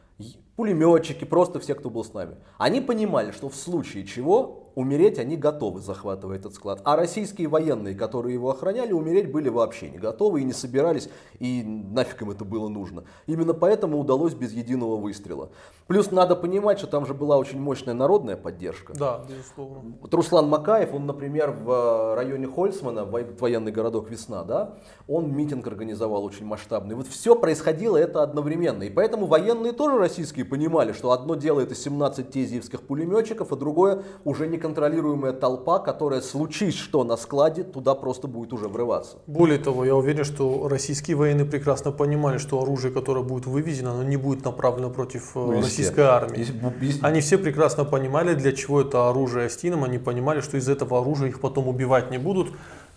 пулеметчики, 0.56 1.24
просто 1.24 1.60
все, 1.60 1.74
кто 1.74 1.90
был 1.90 2.04
с 2.04 2.14
нами, 2.14 2.36
они 2.58 2.80
понимали, 2.80 3.30
что 3.30 3.48
в 3.48 3.54
случае 3.54 4.06
чего 4.06 4.61
умереть 4.74 5.18
они 5.18 5.36
готовы, 5.36 5.80
захватывая 5.80 6.36
этот 6.36 6.54
склад. 6.54 6.80
А 6.84 6.96
российские 6.96 7.48
военные, 7.48 7.94
которые 7.94 8.34
его 8.34 8.50
охраняли, 8.50 8.92
умереть 8.92 9.30
были 9.30 9.48
вообще 9.48 9.90
не 9.90 9.98
готовы 9.98 10.40
и 10.40 10.44
не 10.44 10.52
собирались, 10.52 11.08
и 11.38 11.62
нафиг 11.62 12.22
им 12.22 12.30
это 12.30 12.44
было 12.44 12.68
нужно. 12.68 13.04
Именно 13.26 13.54
поэтому 13.54 13.98
удалось 13.98 14.34
без 14.34 14.52
единого 14.52 14.96
выстрела. 14.96 15.50
Плюс 15.86 16.10
надо 16.10 16.36
понимать, 16.36 16.78
что 16.78 16.86
там 16.86 17.06
же 17.06 17.14
была 17.14 17.36
очень 17.36 17.60
мощная 17.60 17.94
народная 17.94 18.36
поддержка. 18.36 18.94
Да, 18.94 19.24
безусловно. 19.28 19.94
Вот 20.00 20.14
Руслан 20.14 20.48
Макаев, 20.48 20.94
он, 20.94 21.06
например, 21.06 21.50
в 21.50 21.70
э, 21.70 22.14
районе 22.14 22.46
Хольцмана, 22.46 23.04
во- 23.04 23.24
военный 23.38 23.72
городок 23.72 24.10
Весна, 24.10 24.44
да, 24.44 24.74
он 25.08 25.34
митинг 25.34 25.66
организовал 25.66 26.24
очень 26.24 26.46
масштабный. 26.46 26.94
Вот 26.94 27.06
все 27.08 27.34
происходило 27.34 27.96
это 27.96 28.22
одновременно. 28.22 28.84
И 28.84 28.90
поэтому 28.90 29.26
военные 29.26 29.72
тоже 29.72 29.98
российские 29.98 30.44
понимали, 30.44 30.92
что 30.92 31.10
одно 31.12 31.34
дело 31.34 31.60
это 31.60 31.74
17 31.74 32.30
тезиевских 32.30 32.82
пулеметчиков, 32.82 33.52
а 33.52 33.56
другое 33.56 34.02
уже 34.24 34.46
неконтролируемая 34.62 35.32
толпа, 35.32 35.78
которая 35.78 36.20
случись 36.20 36.74
что 36.76 37.04
на 37.04 37.16
складе, 37.16 37.64
туда 37.64 37.94
просто 37.94 38.28
будет 38.28 38.52
уже 38.52 38.68
врываться. 38.68 39.16
Более 39.26 39.58
того, 39.58 39.84
я 39.84 39.94
уверен, 39.96 40.24
что 40.24 40.68
российские 40.68 41.16
военные 41.16 41.44
прекрасно 41.46 41.90
понимали, 41.92 42.38
что 42.38 42.60
оружие, 42.62 42.92
которое 42.92 43.24
будет 43.24 43.46
вывезено, 43.46 43.92
оно 43.92 44.02
не 44.04 44.16
будет 44.16 44.44
направлено 44.44 44.90
против 44.90 45.36
э, 45.36 45.40
Ну, 45.40 45.60
российской 45.60 46.04
армии. 46.04 46.46
Если- 46.80 47.04
Они 47.04 47.20
все 47.20 47.38
прекрасно 47.38 47.84
понимали, 47.84 48.34
для 48.34 48.52
чего 48.52 48.80
это 48.82 49.08
оружие 49.08 49.46
Астинам, 49.46 49.84
они 49.84 49.98
понимали, 49.98 50.40
что 50.40 50.56
из 50.56 50.68
этого 50.68 51.00
оружия 51.00 51.28
их 51.28 51.40
потом 51.40 51.68
убивать 51.68 52.10
не 52.10 52.18
будут. 52.18 52.48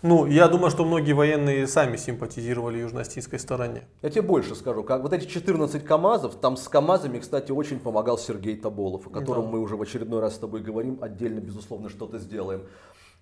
Ну, 0.02 0.26
я 0.26 0.46
думаю, 0.48 0.70
что 0.70 0.84
многие 0.84 1.12
военные 1.14 1.66
сами 1.66 1.96
симпатизировали 1.96 2.78
южно-остинской 2.78 3.38
стороне. 3.38 3.84
Я 4.02 4.10
тебе 4.10 4.22
больше 4.22 4.54
скажу, 4.54 4.84
как 4.84 5.02
вот 5.02 5.12
эти 5.12 5.26
14 5.26 5.82
КАМАЗов, 5.84 6.36
там 6.36 6.56
с 6.56 6.68
КАМАЗами, 6.68 7.18
кстати, 7.18 7.50
очень 7.50 7.80
помогал 7.80 8.18
Сергей 8.18 8.56
Таболов, 8.56 9.06
о 9.06 9.10
котором 9.10 9.44
Да. 9.46 9.50
мы 9.52 9.60
уже 9.60 9.76
в 9.76 9.82
очередной 9.82 10.20
раз 10.20 10.34
с 10.36 10.38
тобой 10.38 10.60
говорим, 10.60 10.98
отдельно, 11.00 11.40
безусловно, 11.40 11.88
что-то 11.88 12.18
сделаем. 12.18 12.62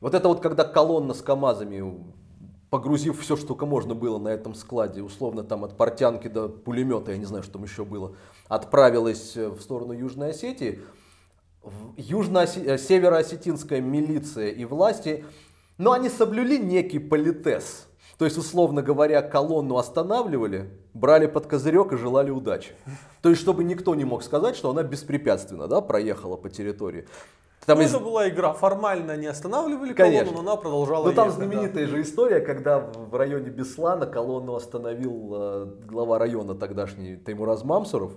Вот 0.00 0.14
это 0.14 0.28
вот, 0.28 0.40
когда 0.40 0.64
колонна 0.64 1.14
с 1.14 1.22
КАМАЗами, 1.22 2.04
погрузив 2.70 3.20
все, 3.20 3.36
что 3.36 3.46
только 3.48 3.66
можно 3.66 3.94
было 3.94 4.18
на 4.18 4.28
этом 4.28 4.54
складе, 4.54 5.00
условно 5.00 5.44
там 5.44 5.64
от 5.64 5.76
портянки 5.76 6.26
до 6.28 6.48
пулемета, 6.48 7.12
я 7.12 7.18
не 7.18 7.24
знаю, 7.24 7.44
что 7.44 7.52
там 7.52 7.62
еще 7.62 7.84
было, 7.84 8.16
отправилась 8.48 9.36
э, 9.36 9.48
в 9.48 9.60
сторону 9.60 9.92
Южной 9.92 10.30
Осетии, 10.30 10.80
в- 11.62 11.94
южно-осе- 11.96 12.64
э, 12.66 12.78
североосетинская 12.78 13.80
милиция 13.80 14.48
и 14.50 14.64
власти, 14.64 15.24
но 15.78 15.92
они 15.92 16.08
соблюли 16.08 16.56
некий 16.56 16.98
политез. 16.98 17.86
То 18.18 18.24
есть, 18.24 18.38
условно 18.38 18.80
говоря, 18.80 19.22
колонну 19.22 19.76
останавливали, 19.76 20.70
брали 20.94 21.26
под 21.26 21.46
козырек 21.46 21.92
и 21.92 21.96
желали 21.96 22.30
удачи. 22.30 22.70
То 23.22 23.28
есть, 23.28 23.40
чтобы 23.40 23.64
никто 23.64 23.94
не 23.96 24.04
мог 24.04 24.22
сказать, 24.22 24.54
что 24.54 24.70
она 24.70 24.84
беспрепятственно 24.84 25.66
да, 25.66 25.80
проехала 25.80 26.36
по 26.36 26.48
территории. 26.48 27.06
Там 27.66 27.78
Ну, 27.78 27.84
из- 27.84 27.94
это 27.94 27.98
была 28.04 28.28
игра. 28.28 28.52
Формально 28.52 29.16
не 29.16 29.26
останавливали 29.26 29.94
Конечно. 29.94 30.26
колонну, 30.26 30.42
но 30.44 30.50
она 30.52 30.60
продолжала 30.60 31.06
Ну 31.08 31.12
там 31.14 31.28
ехать, 31.28 31.40
да. 31.40 31.46
знаменитая 31.46 31.86
же 31.86 32.02
история, 32.02 32.40
когда 32.40 32.78
в 32.78 33.14
районе 33.16 33.48
Беслана 33.48 34.04
колонну 34.06 34.54
остановил 34.54 35.30
э, 35.34 35.66
глава 35.86 36.18
района 36.18 36.54
тогдашний 36.54 37.16
Таймураз 37.16 37.64
Мамсуров 37.64 38.12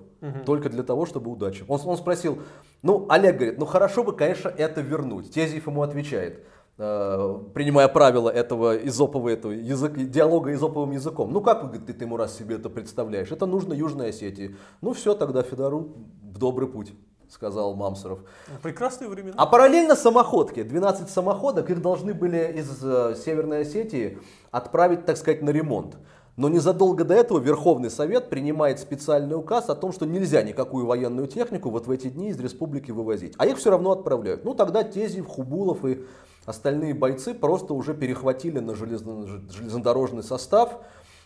только 0.46 0.70
для 0.70 0.84
того, 0.84 1.06
чтобы 1.06 1.32
удачи. 1.32 1.64
Он, 1.70 1.80
он 1.86 1.98
спросил, 1.98 2.40
ну 2.84 3.06
Олег 3.10 3.38
говорит, 3.38 3.58
ну 3.58 3.66
хорошо 3.66 4.04
бы, 4.04 4.12
конечно, 4.12 4.50
это 4.50 4.82
вернуть. 4.82 5.32
Тезиев 5.32 5.66
ему 5.66 5.82
отвечает, 5.82 6.44
принимая 6.78 7.88
правила 7.88 8.30
этого 8.30 8.78
изопового 8.78 9.30
этого 9.30 9.52
язык, 9.52 9.94
диалога 9.94 10.54
изоповым 10.54 10.92
языком. 10.92 11.34
Ну 11.34 11.42
как 11.42 11.64
говорит, 11.64 11.88
ты, 11.88 11.94
Таймураз, 11.94 12.38
себе 12.38 12.56
это 12.56 12.70
представляешь? 12.70 13.32
Это 13.32 13.48
нужно 13.48 13.74
Южной 13.74 14.10
Осетии. 14.10 14.56
Ну 14.82 14.94
все, 14.94 15.16
тогда 15.16 15.42
Федору 15.42 15.96
в 16.22 16.38
добрый 16.38 16.68
путь, 16.68 16.94
сказал 17.30 17.76
Мамсуров. 17.76 18.20
Прекрасные 18.62 19.10
времена. 19.10 19.34
А 19.38 19.48
параллельно 19.48 19.96
самоходки, 19.96 20.62
12 20.62 21.10
самоходок, 21.10 21.72
их 21.72 21.82
должны 21.82 22.14
были 22.14 22.54
из 22.58 22.80
э, 22.84 23.16
Северной 23.26 23.62
Осетии 23.62 24.20
отправить, 24.52 25.06
так 25.06 25.18
сказать, 25.18 25.42
на 25.42 25.50
ремонт. 25.50 25.98
Но 26.36 26.48
незадолго 26.48 27.04
до 27.04 27.16
этого 27.16 27.40
Верховный 27.40 27.90
Совет 27.90 28.30
принимает 28.30 28.80
специальный 28.80 29.36
указ 29.36 29.70
о 29.70 29.76
том, 29.76 29.92
что 29.92 30.06
нельзя 30.06 30.44
никакую 30.44 30.86
военную 30.86 31.28
технику 31.28 31.72
вот 31.72 31.88
в 31.88 31.92
эти 31.92 32.10
дни 32.10 32.30
из 32.30 32.40
республики 32.40 32.92
вывозить. 32.92 33.34
А 33.40 33.48
их 33.48 33.58
все 33.58 33.72
равно 33.72 33.90
отправляют. 33.94 34.46
Ну 34.46 34.54
тогда 34.54 34.84
Тезев, 34.84 35.26
Хубулов 35.26 35.84
и 35.84 36.06
остальные 36.48 36.94
бойцы 36.94 37.34
просто 37.34 37.74
уже 37.74 37.94
перехватили 37.94 38.60
на 38.60 38.72
железно- 38.72 39.52
железнодорожный 39.52 40.24
состав, 40.24 40.80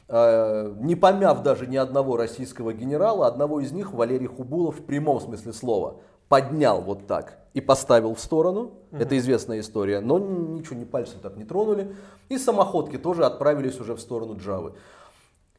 э, 0.09 0.73
не 0.79 0.95
помяв 0.95 1.43
даже 1.43 1.67
ни 1.67 1.77
одного 1.77 2.17
российского 2.17 2.73
генерала, 2.73 3.27
одного 3.27 3.61
из 3.61 3.71
них, 3.71 3.93
Валерий 3.93 4.27
Хубулов, 4.27 4.79
в 4.79 4.83
прямом 4.83 5.21
смысле 5.21 5.53
слова, 5.53 5.97
поднял 6.27 6.81
вот 6.81 7.05
так 7.07 7.37
и 7.53 7.61
поставил 7.61 8.15
в 8.15 8.19
сторону. 8.19 8.71
Это 8.91 9.17
известная 9.17 9.59
история. 9.59 9.99
Но 9.99 10.17
ничего, 10.17 10.75
не 10.75 10.85
пальцем 10.85 11.19
так 11.21 11.37
не 11.37 11.45
тронули. 11.45 11.95
И 12.29 12.37
самоходки 12.37 12.97
тоже 12.97 13.25
отправились 13.25 13.79
уже 13.79 13.93
в 13.93 13.99
сторону 13.99 14.37
Джавы. 14.37 14.73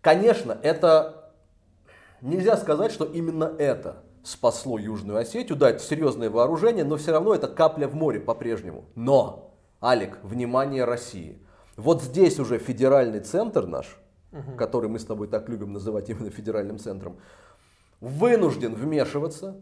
Конечно, 0.00 0.59
это 0.62 1.31
нельзя 2.21 2.57
сказать, 2.57 2.90
что 2.90 3.04
именно 3.04 3.52
это 3.59 4.02
спасло 4.25 4.76
Южную 4.76 5.19
Осетию. 5.19 5.57
Да, 5.57 5.71
это 5.71 5.81
серьезное 5.81 6.31
вооружение, 6.31 6.85
но 6.85 6.97
все 6.97 7.12
равно 7.12 7.33
это 7.33 7.47
капля 7.47 7.87
в 7.87 7.95
море 7.95 8.19
по-прежнему. 8.19 8.87
Но, 8.97 9.51
Алик, 9.83 10.19
внимание 10.23 10.85
России. 10.85 11.39
Вот 11.77 12.03
здесь 12.03 12.39
уже 12.39 12.59
федеральный 12.59 13.19
центр 13.19 13.67
наш, 13.67 13.99
угу. 14.31 14.53
который 14.57 14.89
мы 14.89 15.01
с 15.01 15.05
тобой 15.05 15.27
так 15.27 15.49
любим 15.49 15.73
называть 15.73 16.09
именно 16.09 16.31
федеральным 16.31 16.79
центром, 16.79 17.17
вынужден 18.01 18.75
вмешиваться. 18.75 19.57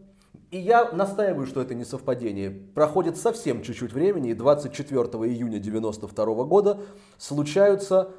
И 0.51 0.57
я 0.57 0.91
настаиваю, 0.91 1.47
что 1.47 1.61
это 1.61 1.73
не 1.73 1.85
совпадение. 1.85 2.51
Проходит 2.51 3.17
совсем 3.17 3.63
чуть-чуть 3.63 3.93
времени, 3.93 4.29
и 4.29 4.33
24 4.33 4.99
июня 4.99 5.57
1992 5.57 6.43
года 6.43 6.79
случаются 7.17 8.11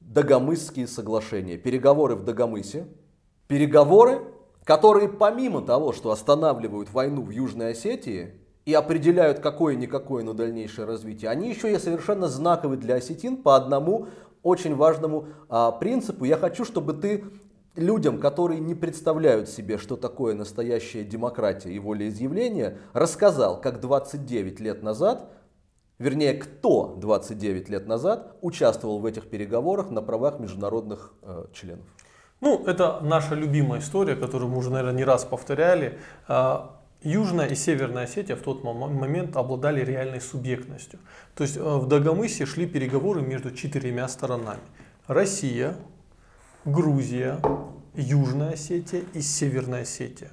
Дагомысские 0.00 0.86
соглашения, 0.86 1.56
переговоры 1.56 2.16
в 2.16 2.24
Дагомысе, 2.24 2.86
переговоры, 3.48 4.20
которые 4.64 5.08
помимо 5.08 5.62
того, 5.62 5.92
что 5.92 6.10
останавливают 6.10 6.92
войну 6.92 7.22
в 7.22 7.30
Южной 7.30 7.70
Осетии 7.70 8.34
и 8.64 8.74
определяют 8.74 9.40
какое-никакое, 9.40 10.24
но 10.24 10.32
дальнейшее 10.32 10.86
развитие, 10.86 11.30
они 11.30 11.50
еще 11.50 11.72
и 11.72 11.78
совершенно 11.78 12.28
знаковы 12.28 12.76
для 12.76 12.96
осетин 12.96 13.36
по 13.36 13.56
одному 13.56 14.08
очень 14.42 14.74
важному 14.74 15.28
а, 15.48 15.70
принципу. 15.72 16.24
Я 16.24 16.36
хочу, 16.36 16.64
чтобы 16.64 16.92
ты 16.94 17.24
людям, 17.76 18.20
которые 18.20 18.60
не 18.60 18.74
представляют 18.74 19.48
себе, 19.48 19.78
что 19.78 19.96
такое 19.96 20.34
настоящая 20.34 21.04
демократия 21.04 21.72
и 21.72 21.78
волеизъявление, 21.78 22.78
рассказал, 22.92 23.60
как 23.60 23.80
29 23.80 24.60
лет 24.60 24.82
назад 24.82 25.28
вернее, 25.98 26.34
кто 26.34 26.96
29 26.96 27.68
лет 27.68 27.86
назад 27.86 28.36
участвовал 28.40 28.98
в 28.98 29.06
этих 29.06 29.28
переговорах 29.28 29.90
на 29.90 30.02
правах 30.02 30.38
международных 30.38 31.12
э, 31.22 31.46
членов. 31.52 31.86
Ну, 32.40 32.64
это 32.66 33.00
наша 33.00 33.34
любимая 33.34 33.80
история, 33.80 34.16
которую 34.16 34.50
мы 34.50 34.58
уже, 34.58 34.70
наверное, 34.70 34.94
не 34.94 35.04
раз 35.04 35.24
повторяли. 35.24 35.98
Южная 37.04 37.48
и 37.48 37.54
Северная 37.54 38.04
Осетия 38.04 38.34
в 38.34 38.40
тот 38.40 38.64
момент 38.64 39.36
обладали 39.36 39.84
реальной 39.84 40.22
субъектностью. 40.22 40.98
То 41.34 41.44
есть 41.44 41.58
э, 41.58 41.60
в 41.60 41.86
Дагомысе 41.86 42.46
шли 42.46 42.66
переговоры 42.66 43.20
между 43.20 43.50
четырьмя 43.50 44.08
сторонами. 44.08 44.62
Россия, 45.06 45.76
Грузия, 46.64 47.38
Южная 47.94 48.52
Осетия 48.52 49.02
и 49.12 49.20
Северная 49.20 49.82
Осетия. 49.82 50.30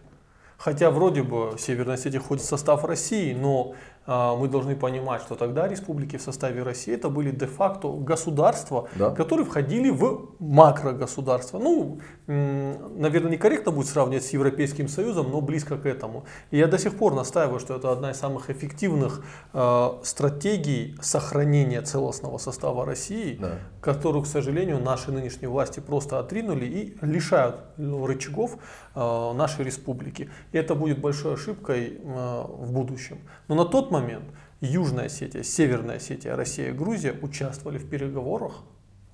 Хотя 0.58 0.92
вроде 0.92 1.24
бы 1.24 1.56
Северная 1.60 1.96
Осетия 1.96 2.22
входит 2.22 2.46
в 2.46 2.48
состав 2.48 2.86
России, 2.86 3.34
но 3.34 3.76
мы 4.08 4.48
должны 4.48 4.76
понимать, 4.76 5.22
что 5.22 5.36
тогда 5.36 5.68
республики 5.68 6.18
в 6.18 6.22
составе 6.22 6.64
России 6.64 6.94
это 6.94 7.10
были 7.10 7.32
де-факто 7.32 7.90
государства, 7.92 8.90
да. 8.96 9.12
которые 9.12 9.46
входили 9.46 9.90
в 9.90 10.32
макрогосударство. 10.40 11.60
Ну, 11.60 12.00
наверное, 12.28 13.32
некорректно 13.32 13.72
будет 13.72 13.88
сравнивать 13.88 14.26
с 14.26 14.30
Европейским 14.32 14.88
Союзом, 14.88 15.32
но 15.32 15.42
близко 15.42 15.78
к 15.78 15.86
этому. 15.86 16.26
И 16.50 16.58
я 16.58 16.68
до 16.68 16.78
сих 16.78 16.98
пор 16.98 17.14
настаиваю, 17.14 17.60
что 17.60 17.76
это 17.76 17.92
одна 17.92 18.12
из 18.12 18.18
самых 18.18 18.50
эффективных 18.50 19.24
э, 19.54 19.90
стратегий 20.04 20.98
сохранения 21.02 21.82
целостного 21.82 22.38
состава 22.38 22.86
России, 22.86 23.38
да. 23.40 23.60
которую, 23.82 24.24
к 24.24 24.28
сожалению, 24.28 24.80
наши 24.80 25.12
нынешние 25.12 25.50
власти 25.50 25.80
просто 25.80 26.20
отринули 26.20 26.66
и 26.66 26.98
лишают 27.02 27.58
рычагов 27.78 28.58
э, 28.96 29.34
нашей 29.34 29.66
республики. 29.66 30.30
И 30.52 30.58
это 30.58 30.76
будет 30.76 31.00
большой 31.00 31.34
ошибкой 31.36 32.00
э, 32.02 32.44
в 32.48 32.72
будущем. 32.72 33.20
Но 33.48 33.56
на 33.56 33.66
тот 33.66 33.91
момент 33.92 34.26
Южная 34.62 35.06
Осетия, 35.06 35.44
Северная 35.44 35.98
Осетия, 35.98 36.36
Россия 36.36 36.70
и 36.70 36.72
Грузия 36.72 37.14
участвовали 37.22 37.78
в 37.78 37.90
переговорах 37.90 38.64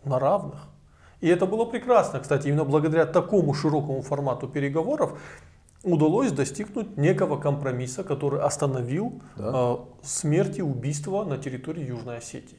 на 0.04 0.20
равных. 0.20 0.68
И 1.20 1.28
это 1.28 1.46
было 1.46 1.66
прекрасно. 1.66 2.20
Кстати, 2.20 2.48
именно 2.48 2.64
благодаря 2.64 3.06
такому 3.06 3.54
широкому 3.54 4.02
формату 4.02 4.48
переговоров 4.48 5.20
удалось 5.84 6.32
достигнуть 6.32 6.98
некого 6.98 7.38
компромисса, 7.38 8.04
который 8.04 8.42
остановил 8.42 9.22
да. 9.36 9.52
э, 9.54 9.78
смерть 10.04 10.60
и 10.60 10.62
убийство 10.62 11.24
на 11.24 11.38
территории 11.38 11.86
Южной 11.86 12.18
Осетии. 12.18 12.58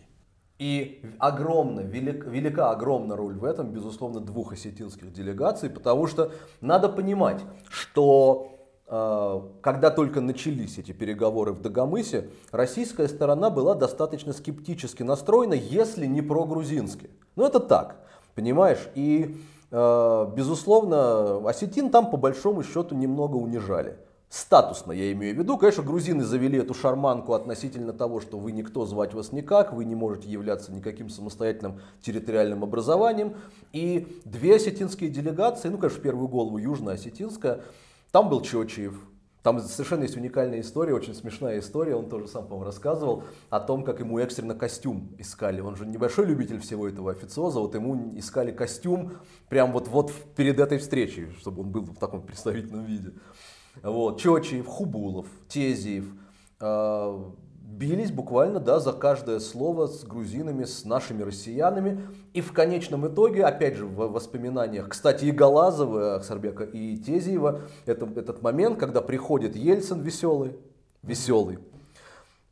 И 0.58 1.04
огромная, 1.18 1.84
велик, 1.84 2.26
велика 2.26 2.70
огромная 2.70 3.16
роль 3.16 3.34
в 3.34 3.44
этом, 3.44 3.70
безусловно, 3.70 4.18
двух 4.18 4.52
осетинских 4.52 5.12
делегаций, 5.12 5.70
потому 5.70 6.08
что 6.08 6.32
надо 6.60 6.88
понимать, 6.88 7.44
что 7.68 8.57
когда 8.88 9.90
только 9.90 10.22
начались 10.22 10.78
эти 10.78 10.92
переговоры 10.92 11.52
в 11.52 11.60
Дагомысе, 11.60 12.30
российская 12.52 13.06
сторона 13.08 13.50
была 13.50 13.74
достаточно 13.74 14.32
скептически 14.32 15.02
настроена, 15.02 15.54
если 15.54 16.06
не 16.06 16.22
прогрузински. 16.22 17.10
Ну 17.36 17.44
это 17.44 17.60
так. 17.60 17.96
Понимаешь? 18.34 18.88
И, 18.94 19.36
э, 19.72 20.26
безусловно, 20.34 21.46
осетин 21.48 21.90
там 21.90 22.08
по 22.08 22.16
большому 22.16 22.62
счету 22.62 22.94
немного 22.94 23.34
унижали. 23.36 23.98
Статусно 24.30 24.92
я 24.92 25.10
имею 25.12 25.34
в 25.34 25.38
виду. 25.38 25.58
Конечно, 25.58 25.82
грузины 25.82 26.22
завели 26.22 26.58
эту 26.58 26.72
шарманку 26.72 27.32
относительно 27.32 27.92
того, 27.92 28.20
что 28.20 28.38
вы 28.38 28.52
никто, 28.52 28.86
звать 28.86 29.14
вас 29.14 29.32
никак, 29.32 29.72
вы 29.72 29.86
не 29.86 29.94
можете 29.94 30.28
являться 30.28 30.70
никаким 30.70 31.08
самостоятельным 31.08 31.80
территориальным 32.02 32.62
образованием. 32.62 33.36
И 33.72 34.20
две 34.24 34.56
осетинские 34.56 35.10
делегации, 35.10 35.68
ну, 35.68 35.78
конечно, 35.78 35.98
в 35.98 36.02
первую 36.02 36.28
голову 36.28 36.58
южно-осетинская, 36.58 37.62
там 38.10 38.28
был 38.28 38.40
Чочиев, 38.40 38.94
там 39.42 39.60
совершенно 39.60 40.02
есть 40.02 40.16
уникальная 40.16 40.60
история, 40.60 40.94
очень 40.94 41.14
смешная 41.14 41.60
история, 41.60 41.94
он 41.94 42.08
тоже 42.08 42.26
сам, 42.26 42.44
по-моему, 42.44 42.64
рассказывал 42.64 43.24
о 43.50 43.60
том, 43.60 43.84
как 43.84 44.00
ему 44.00 44.18
экстренно 44.18 44.54
костюм 44.54 45.14
искали. 45.16 45.60
Он 45.60 45.76
же 45.76 45.86
небольшой 45.86 46.26
любитель 46.26 46.58
всего 46.58 46.88
этого 46.88 47.12
официоза, 47.12 47.60
вот 47.60 47.74
ему 47.74 48.18
искали 48.18 48.50
костюм 48.50 49.12
прям 49.48 49.72
вот, 49.72 49.88
вот 49.88 50.12
перед 50.36 50.58
этой 50.58 50.78
встречей, 50.78 51.30
чтобы 51.38 51.62
он 51.62 51.70
был 51.70 51.84
в 51.84 51.98
таком 51.98 52.22
представительном 52.22 52.84
виде. 52.84 53.14
Вот. 53.82 54.20
Чочиев, 54.20 54.66
Хубулов, 54.66 55.28
Тезиев, 55.48 56.06
э, 56.60 57.24
бились 57.68 58.10
буквально 58.10 58.60
да, 58.60 58.80
за 58.80 58.92
каждое 58.92 59.40
слово 59.40 59.86
с 59.86 60.02
грузинами, 60.04 60.64
с 60.64 60.84
нашими 60.84 61.22
россиянами. 61.22 62.00
И 62.32 62.40
в 62.40 62.52
конечном 62.52 63.06
итоге, 63.06 63.44
опять 63.44 63.76
же, 63.76 63.86
в 63.86 64.10
воспоминаниях, 64.10 64.88
кстати, 64.88 65.26
и 65.26 65.30
Галазова, 65.30 66.16
Аксарбека, 66.16 66.64
и 66.64 66.96
Тезиева, 66.96 67.60
это, 67.86 68.08
этот 68.16 68.42
момент, 68.42 68.78
когда 68.78 69.00
приходит 69.02 69.54
Ельцин 69.54 70.00
веселый, 70.00 70.56
веселый, 71.02 71.58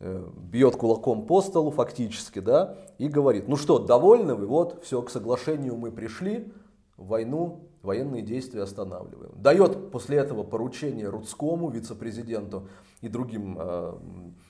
э, 0.00 0.24
бьет 0.36 0.76
кулаком 0.76 1.26
по 1.26 1.40
столу 1.40 1.70
фактически, 1.70 2.38
да, 2.38 2.76
и 2.98 3.08
говорит, 3.08 3.48
ну 3.48 3.56
что, 3.56 3.78
довольны 3.78 4.34
вы, 4.34 4.46
вот, 4.46 4.84
все, 4.84 5.00
к 5.02 5.10
соглашению 5.10 5.76
мы 5.76 5.90
пришли, 5.90 6.52
войну, 6.96 7.60
военные 7.86 8.20
действия 8.20 8.62
останавливаем. 8.62 9.32
Дает 9.36 9.90
после 9.90 10.18
этого 10.18 10.42
поручение 10.42 11.08
Рудскому, 11.08 11.70
вице-президенту, 11.70 12.68
и 13.00 13.08
другим 13.08 13.56
э, 13.58 13.94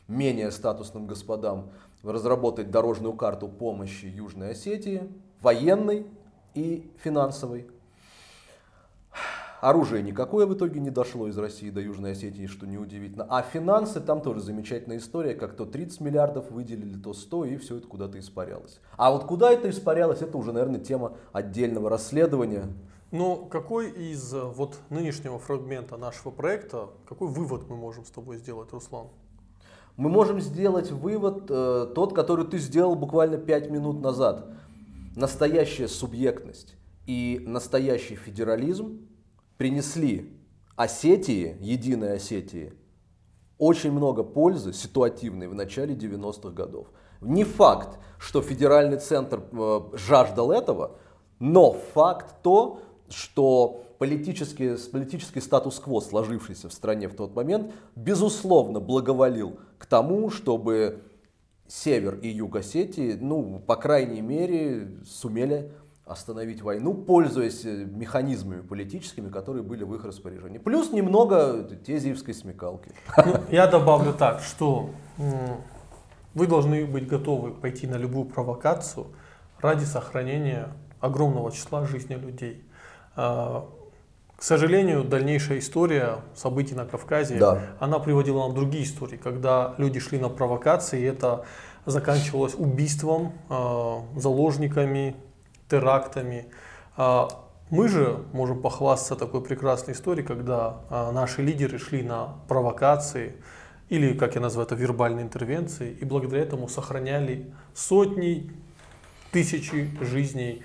менее 0.08 0.50
статусным 0.50 1.06
господам 1.06 1.70
разработать 2.02 2.70
дорожную 2.70 3.14
карту 3.14 3.48
помощи 3.48 4.06
Южной 4.06 4.50
Осетии, 4.50 5.08
военной 5.40 6.06
и 6.54 6.90
финансовой. 7.02 7.68
Оружие 9.60 10.02
никакое 10.02 10.46
в 10.46 10.54
итоге 10.54 10.80
не 10.80 10.90
дошло 10.90 11.28
из 11.28 11.38
России 11.38 11.70
до 11.70 11.80
Южной 11.80 12.12
Осетии, 12.12 12.46
что 12.46 12.66
неудивительно. 12.66 13.26
А 13.28 13.42
финансы, 13.42 14.00
там 14.00 14.20
тоже 14.20 14.40
замечательная 14.40 14.98
история, 14.98 15.34
как 15.34 15.56
то 15.56 15.64
30 15.64 16.00
миллиардов 16.00 16.50
выделили, 16.50 16.96
то 16.96 17.14
100, 17.14 17.44
и 17.46 17.56
все 17.56 17.78
это 17.78 17.86
куда-то 17.86 18.18
испарялось. 18.18 18.80
А 18.96 19.10
вот 19.10 19.24
куда 19.24 19.50
это 19.50 19.70
испарялось, 19.70 20.20
это 20.20 20.36
уже, 20.36 20.52
наверное, 20.52 20.80
тема 20.80 21.14
отдельного 21.32 21.88
расследования. 21.88 22.68
Но 23.16 23.36
какой 23.36 23.88
из 23.90 24.34
э, 24.34 24.42
вот 24.42 24.78
нынешнего 24.90 25.38
фрагмента 25.38 25.96
нашего 25.96 26.30
проекта, 26.30 26.90
какой 27.08 27.28
вывод 27.28 27.66
мы 27.66 27.74
можем 27.74 28.04
с 28.04 28.10
тобой 28.10 28.36
сделать, 28.36 28.70
Руслан? 28.72 29.06
Мы 29.96 30.10
можем 30.10 30.38
сделать 30.38 30.90
вывод 30.90 31.46
э, 31.48 31.92
тот, 31.94 32.14
который 32.14 32.46
ты 32.46 32.58
сделал 32.58 32.94
буквально 32.94 33.38
5 33.38 33.70
минут 33.70 34.02
назад. 34.02 34.50
Настоящая 35.14 35.88
субъектность 35.88 36.74
и 37.06 37.42
настоящий 37.46 38.16
федерализм 38.16 39.08
принесли 39.56 40.38
Осетии, 40.76 41.56
единой 41.60 42.16
Осетии, 42.16 42.74
очень 43.56 43.92
много 43.92 44.24
пользы 44.24 44.74
ситуативной 44.74 45.48
в 45.48 45.54
начале 45.54 45.94
90-х 45.94 46.50
годов. 46.50 46.88
Не 47.22 47.44
факт, 47.44 47.98
что 48.18 48.42
федеральный 48.42 48.98
центр 48.98 49.42
э, 49.52 49.80
жаждал 49.94 50.52
этого, 50.52 50.98
но 51.38 51.72
факт 51.72 52.42
то, 52.42 52.80
что 53.10 53.84
политический, 53.98 54.76
политический 54.90 55.40
статус-кво, 55.40 56.00
сложившийся 56.00 56.68
в 56.68 56.72
стране 56.72 57.08
в 57.08 57.14
тот 57.14 57.34
момент, 57.34 57.72
безусловно 57.94 58.80
благоволил 58.80 59.58
к 59.78 59.86
тому, 59.86 60.30
чтобы 60.30 61.02
север 61.68 62.18
и 62.22 62.28
юг 62.28 62.56
Осетии, 62.56 63.16
ну, 63.20 63.60
по 63.66 63.76
крайней 63.76 64.20
мере, 64.20 64.88
сумели 65.04 65.72
остановить 66.04 66.62
войну, 66.62 66.94
пользуясь 66.94 67.64
э, 67.64 67.84
механизмами 67.84 68.60
политическими, 68.60 69.28
которые 69.28 69.64
были 69.64 69.82
в 69.82 69.92
их 69.96 70.04
распоряжении. 70.04 70.58
Плюс 70.58 70.92
немного 70.92 71.64
тезиевской 71.64 72.32
смекалки. 72.32 72.92
Ну, 73.24 73.34
я 73.50 73.66
добавлю 73.66 74.12
так, 74.12 74.40
что 74.40 74.90
вы 76.34 76.46
должны 76.46 76.86
быть 76.86 77.08
готовы 77.08 77.52
пойти 77.52 77.88
на 77.88 77.96
любую 77.96 78.26
провокацию 78.26 79.08
ради 79.58 79.84
сохранения 79.84 80.68
огромного 81.00 81.50
числа 81.50 81.84
жизни 81.84 82.14
людей. 82.14 82.62
А, 83.16 83.68
к 84.36 84.42
сожалению, 84.42 85.02
дальнейшая 85.02 85.58
история 85.58 86.18
событий 86.34 86.74
на 86.74 86.84
Кавказе, 86.84 87.38
Да. 87.38 87.60
она 87.80 87.98
приводила 87.98 88.40
нам 88.40 88.54
другие 88.54 88.84
истории, 88.84 89.16
когда 89.16 89.74
люди 89.78 89.98
шли 89.98 90.18
на 90.18 90.28
провокации, 90.28 91.00
и 91.00 91.04
это 91.04 91.46
заканчивалось 91.86 92.54
убийством, 92.54 93.32
э, 93.48 94.00
заложниками, 94.16 95.16
терактами. 95.70 96.46
А 96.96 97.28
мы 97.70 97.88
же 97.88 98.24
можем 98.32 98.60
похвастаться 98.60 99.16
такой 99.16 99.42
прекрасной 99.42 99.94
историей, 99.94 100.24
когда 100.24 100.80
а, 100.88 101.10
наши 101.12 101.42
лидеры 101.42 101.78
шли 101.78 102.02
на 102.02 102.36
провокации, 102.46 103.34
или, 103.88 104.14
как 104.14 104.34
я 104.34 104.40
называю 104.40 104.66
это, 104.66 104.74
вербальные 104.74 105.24
интервенции, 105.24 105.90
и 105.92 106.04
благодаря 106.04 106.42
этому 106.42 106.68
сохраняли 106.68 107.52
сотни, 107.74 108.52
тысячи 109.32 109.90
жизней. 110.00 110.62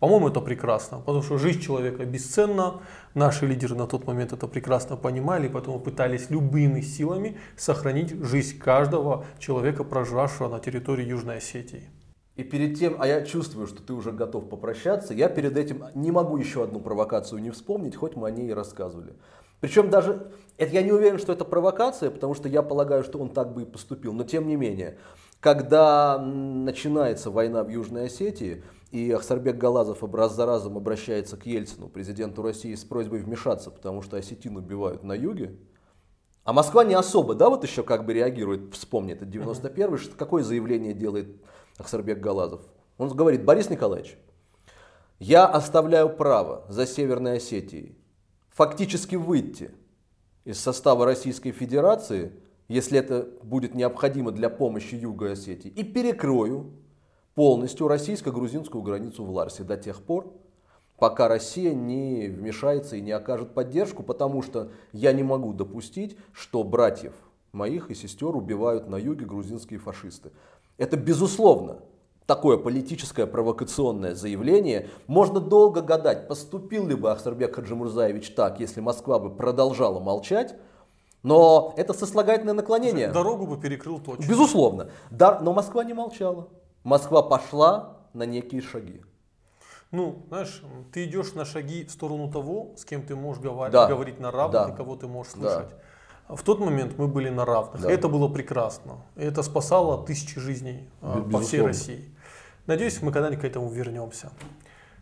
По-моему, 0.00 0.28
это 0.28 0.40
прекрасно, 0.40 0.98
потому 0.98 1.22
что 1.22 1.36
жизнь 1.36 1.60
человека 1.60 2.06
бесценна. 2.06 2.80
Наши 3.14 3.46
лидеры 3.46 3.74
на 3.74 3.86
тот 3.86 4.06
момент 4.06 4.32
это 4.32 4.46
прекрасно 4.46 4.96
понимали, 4.96 5.46
поэтому 5.46 5.78
пытались 5.78 6.30
любыми 6.30 6.80
силами 6.80 7.36
сохранить 7.56 8.10
жизнь 8.24 8.58
каждого 8.58 9.26
человека, 9.38 9.84
проживавшего 9.84 10.48
на 10.48 10.58
территории 10.58 11.04
Южной 11.04 11.36
Осетии. 11.36 11.90
И 12.36 12.42
перед 12.42 12.78
тем, 12.78 12.96
а 12.98 13.06
я 13.06 13.20
чувствую, 13.20 13.66
что 13.66 13.82
ты 13.82 13.92
уже 13.92 14.12
готов 14.12 14.48
попрощаться, 14.48 15.12
я 15.12 15.28
перед 15.28 15.58
этим 15.58 15.84
не 15.94 16.10
могу 16.10 16.38
еще 16.38 16.64
одну 16.64 16.80
провокацию 16.80 17.42
не 17.42 17.50
вспомнить, 17.50 17.94
хоть 17.94 18.16
мы 18.16 18.28
о 18.28 18.30
ней 18.30 18.48
и 18.48 18.54
рассказывали. 18.54 19.12
Причем 19.60 19.90
даже, 19.90 20.30
это, 20.56 20.72
я 20.72 20.82
не 20.82 20.92
уверен, 20.92 21.18
что 21.18 21.34
это 21.34 21.44
провокация, 21.44 22.10
потому 22.10 22.34
что 22.34 22.48
я 22.48 22.62
полагаю, 22.62 23.04
что 23.04 23.18
он 23.18 23.28
так 23.28 23.52
бы 23.52 23.62
и 23.62 23.66
поступил, 23.66 24.14
но 24.14 24.24
тем 24.24 24.46
не 24.46 24.56
менее, 24.56 24.96
когда 25.40 26.18
начинается 26.18 27.30
война 27.30 27.62
в 27.62 27.68
Южной 27.68 28.06
Осетии, 28.06 28.64
и 28.90 29.10
Ахсарбек 29.12 29.56
Галазов 29.56 30.02
раз 30.14 30.34
за 30.34 30.46
разом 30.46 30.76
обращается 30.76 31.36
к 31.36 31.46
Ельцину, 31.46 31.88
президенту 31.88 32.42
России, 32.42 32.74
с 32.74 32.84
просьбой 32.84 33.20
вмешаться, 33.20 33.70
потому 33.70 34.02
что 34.02 34.16
осетин 34.16 34.56
убивают 34.56 35.04
на 35.04 35.12
юге, 35.12 35.56
а 36.44 36.52
Москва 36.52 36.84
не 36.84 36.94
особо, 36.94 37.34
да, 37.34 37.48
вот 37.48 37.64
еще 37.64 37.82
как 37.82 38.04
бы 38.04 38.12
реагирует, 38.12 38.74
вспомни, 38.74 39.12
это 39.12 39.24
91-й, 39.24 39.98
что, 39.98 40.16
какое 40.16 40.42
заявление 40.42 40.94
делает 40.94 41.28
Ахсарбек 41.78 42.18
Галазов? 42.18 42.62
Он 42.98 43.08
говорит, 43.08 43.44
Борис 43.44 43.70
Николаевич, 43.70 44.18
я 45.18 45.46
оставляю 45.46 46.08
право 46.08 46.64
за 46.68 46.86
Северной 46.86 47.36
Осетией 47.36 47.96
фактически 48.50 49.16
выйти 49.16 49.70
из 50.44 50.58
состава 50.58 51.04
Российской 51.04 51.52
Федерации, 51.52 52.32
если 52.68 52.98
это 52.98 53.28
будет 53.42 53.74
необходимо 53.74 54.32
для 54.32 54.48
помощи 54.48 54.94
Юга 54.94 55.32
Осетии, 55.32 55.68
и 55.68 55.84
перекрою 55.84 56.72
полностью 57.40 57.88
российско-грузинскую 57.88 58.82
границу 58.82 59.24
в 59.24 59.30
Ларсе 59.30 59.64
до 59.64 59.78
тех 59.78 60.02
пор, 60.02 60.30
пока 60.98 61.26
Россия 61.26 61.72
не 61.72 62.28
вмешается 62.28 62.96
и 62.96 63.00
не 63.00 63.12
окажет 63.12 63.54
поддержку, 63.54 64.02
потому 64.02 64.42
что 64.42 64.68
я 64.92 65.14
не 65.14 65.22
могу 65.22 65.54
допустить, 65.54 66.18
что 66.34 66.62
братьев 66.64 67.14
моих 67.52 67.90
и 67.90 67.94
сестер 67.94 68.36
убивают 68.36 68.90
на 68.90 68.96
юге 68.96 69.24
грузинские 69.24 69.78
фашисты. 69.78 70.32
Это 70.76 70.98
безусловно 70.98 71.78
такое 72.26 72.58
политическое 72.58 73.26
провокационное 73.26 74.14
заявление. 74.14 74.90
Можно 75.06 75.40
долго 75.40 75.80
гадать, 75.80 76.28
поступил 76.28 76.86
ли 76.88 76.94
бы 76.94 77.10
Ахсарбек 77.10 77.56
Хаджимурзаевич 77.56 78.34
так, 78.34 78.60
если 78.60 78.82
Москва 78.82 79.18
бы 79.18 79.34
продолжала 79.34 79.98
молчать, 79.98 80.56
но 81.22 81.72
это 81.78 81.94
сослагательное 81.94 82.52
наклонение. 82.52 83.08
Дорогу 83.08 83.46
бы 83.46 83.56
перекрыл 83.58 83.98
точно. 83.98 84.28
Безусловно. 84.28 84.90
Да, 85.10 85.40
но 85.40 85.54
Москва 85.54 85.84
не 85.84 85.94
молчала. 85.94 86.46
Москва 86.84 87.22
пошла 87.22 87.96
на 88.14 88.24
некие 88.24 88.62
шаги. 88.62 89.02
Ну, 89.90 90.24
знаешь, 90.28 90.62
ты 90.92 91.04
идешь 91.04 91.34
на 91.34 91.44
шаги 91.44 91.84
в 91.84 91.90
сторону 91.90 92.30
того, 92.30 92.72
с 92.76 92.84
кем 92.84 93.02
ты 93.02 93.16
можешь 93.16 93.42
говорить, 93.42 93.72
Да. 93.72 93.86
говорить 93.88 94.20
на 94.20 94.30
равных 94.30 94.66
Да. 94.68 94.72
и 94.72 94.76
кого 94.76 94.96
ты 94.96 95.06
можешь 95.08 95.32
Да. 95.34 95.40
слушать. 95.60 95.74
В 96.28 96.42
тот 96.44 96.60
момент 96.60 96.96
мы 96.96 97.08
были 97.08 97.28
на 97.28 97.44
равных. 97.44 97.82
Да. 97.82 97.90
Это 97.90 98.08
было 98.08 98.28
прекрасно. 98.28 98.98
Это 99.16 99.42
спасало 99.42 100.06
тысячи 100.06 100.38
жизней 100.38 100.88
а, 101.02 101.16
Бе- 101.18 101.22
по 101.32 101.40
всей 101.40 101.58
безусловно. 101.60 101.66
России. 101.66 102.14
Надеюсь, 102.66 103.02
мы 103.02 103.10
когда-нибудь 103.10 103.40
к 103.40 103.44
этому 103.44 103.68
вернемся. 103.68 104.30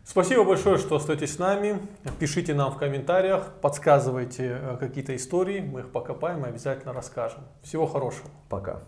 Спасибо 0.03 0.43
большое, 0.43 0.79
что 0.79 0.95
остаетесь 0.95 1.35
с 1.35 1.37
нами. 1.37 1.79
Пишите 2.17 2.55
нам 2.55 2.71
в 2.71 2.77
комментариях, 2.77 3.53
подсказывайте 3.61 4.57
э, 4.59 4.77
какие-то 4.79 5.15
истории, 5.15 5.59
мы 5.61 5.81
их 5.81 5.91
покопаем 5.91 6.43
и 6.45 6.49
обязательно 6.49 6.93
расскажем. 6.93 7.43
Всего 7.61 7.85
хорошего. 7.85 8.27
Пока. 8.49 8.79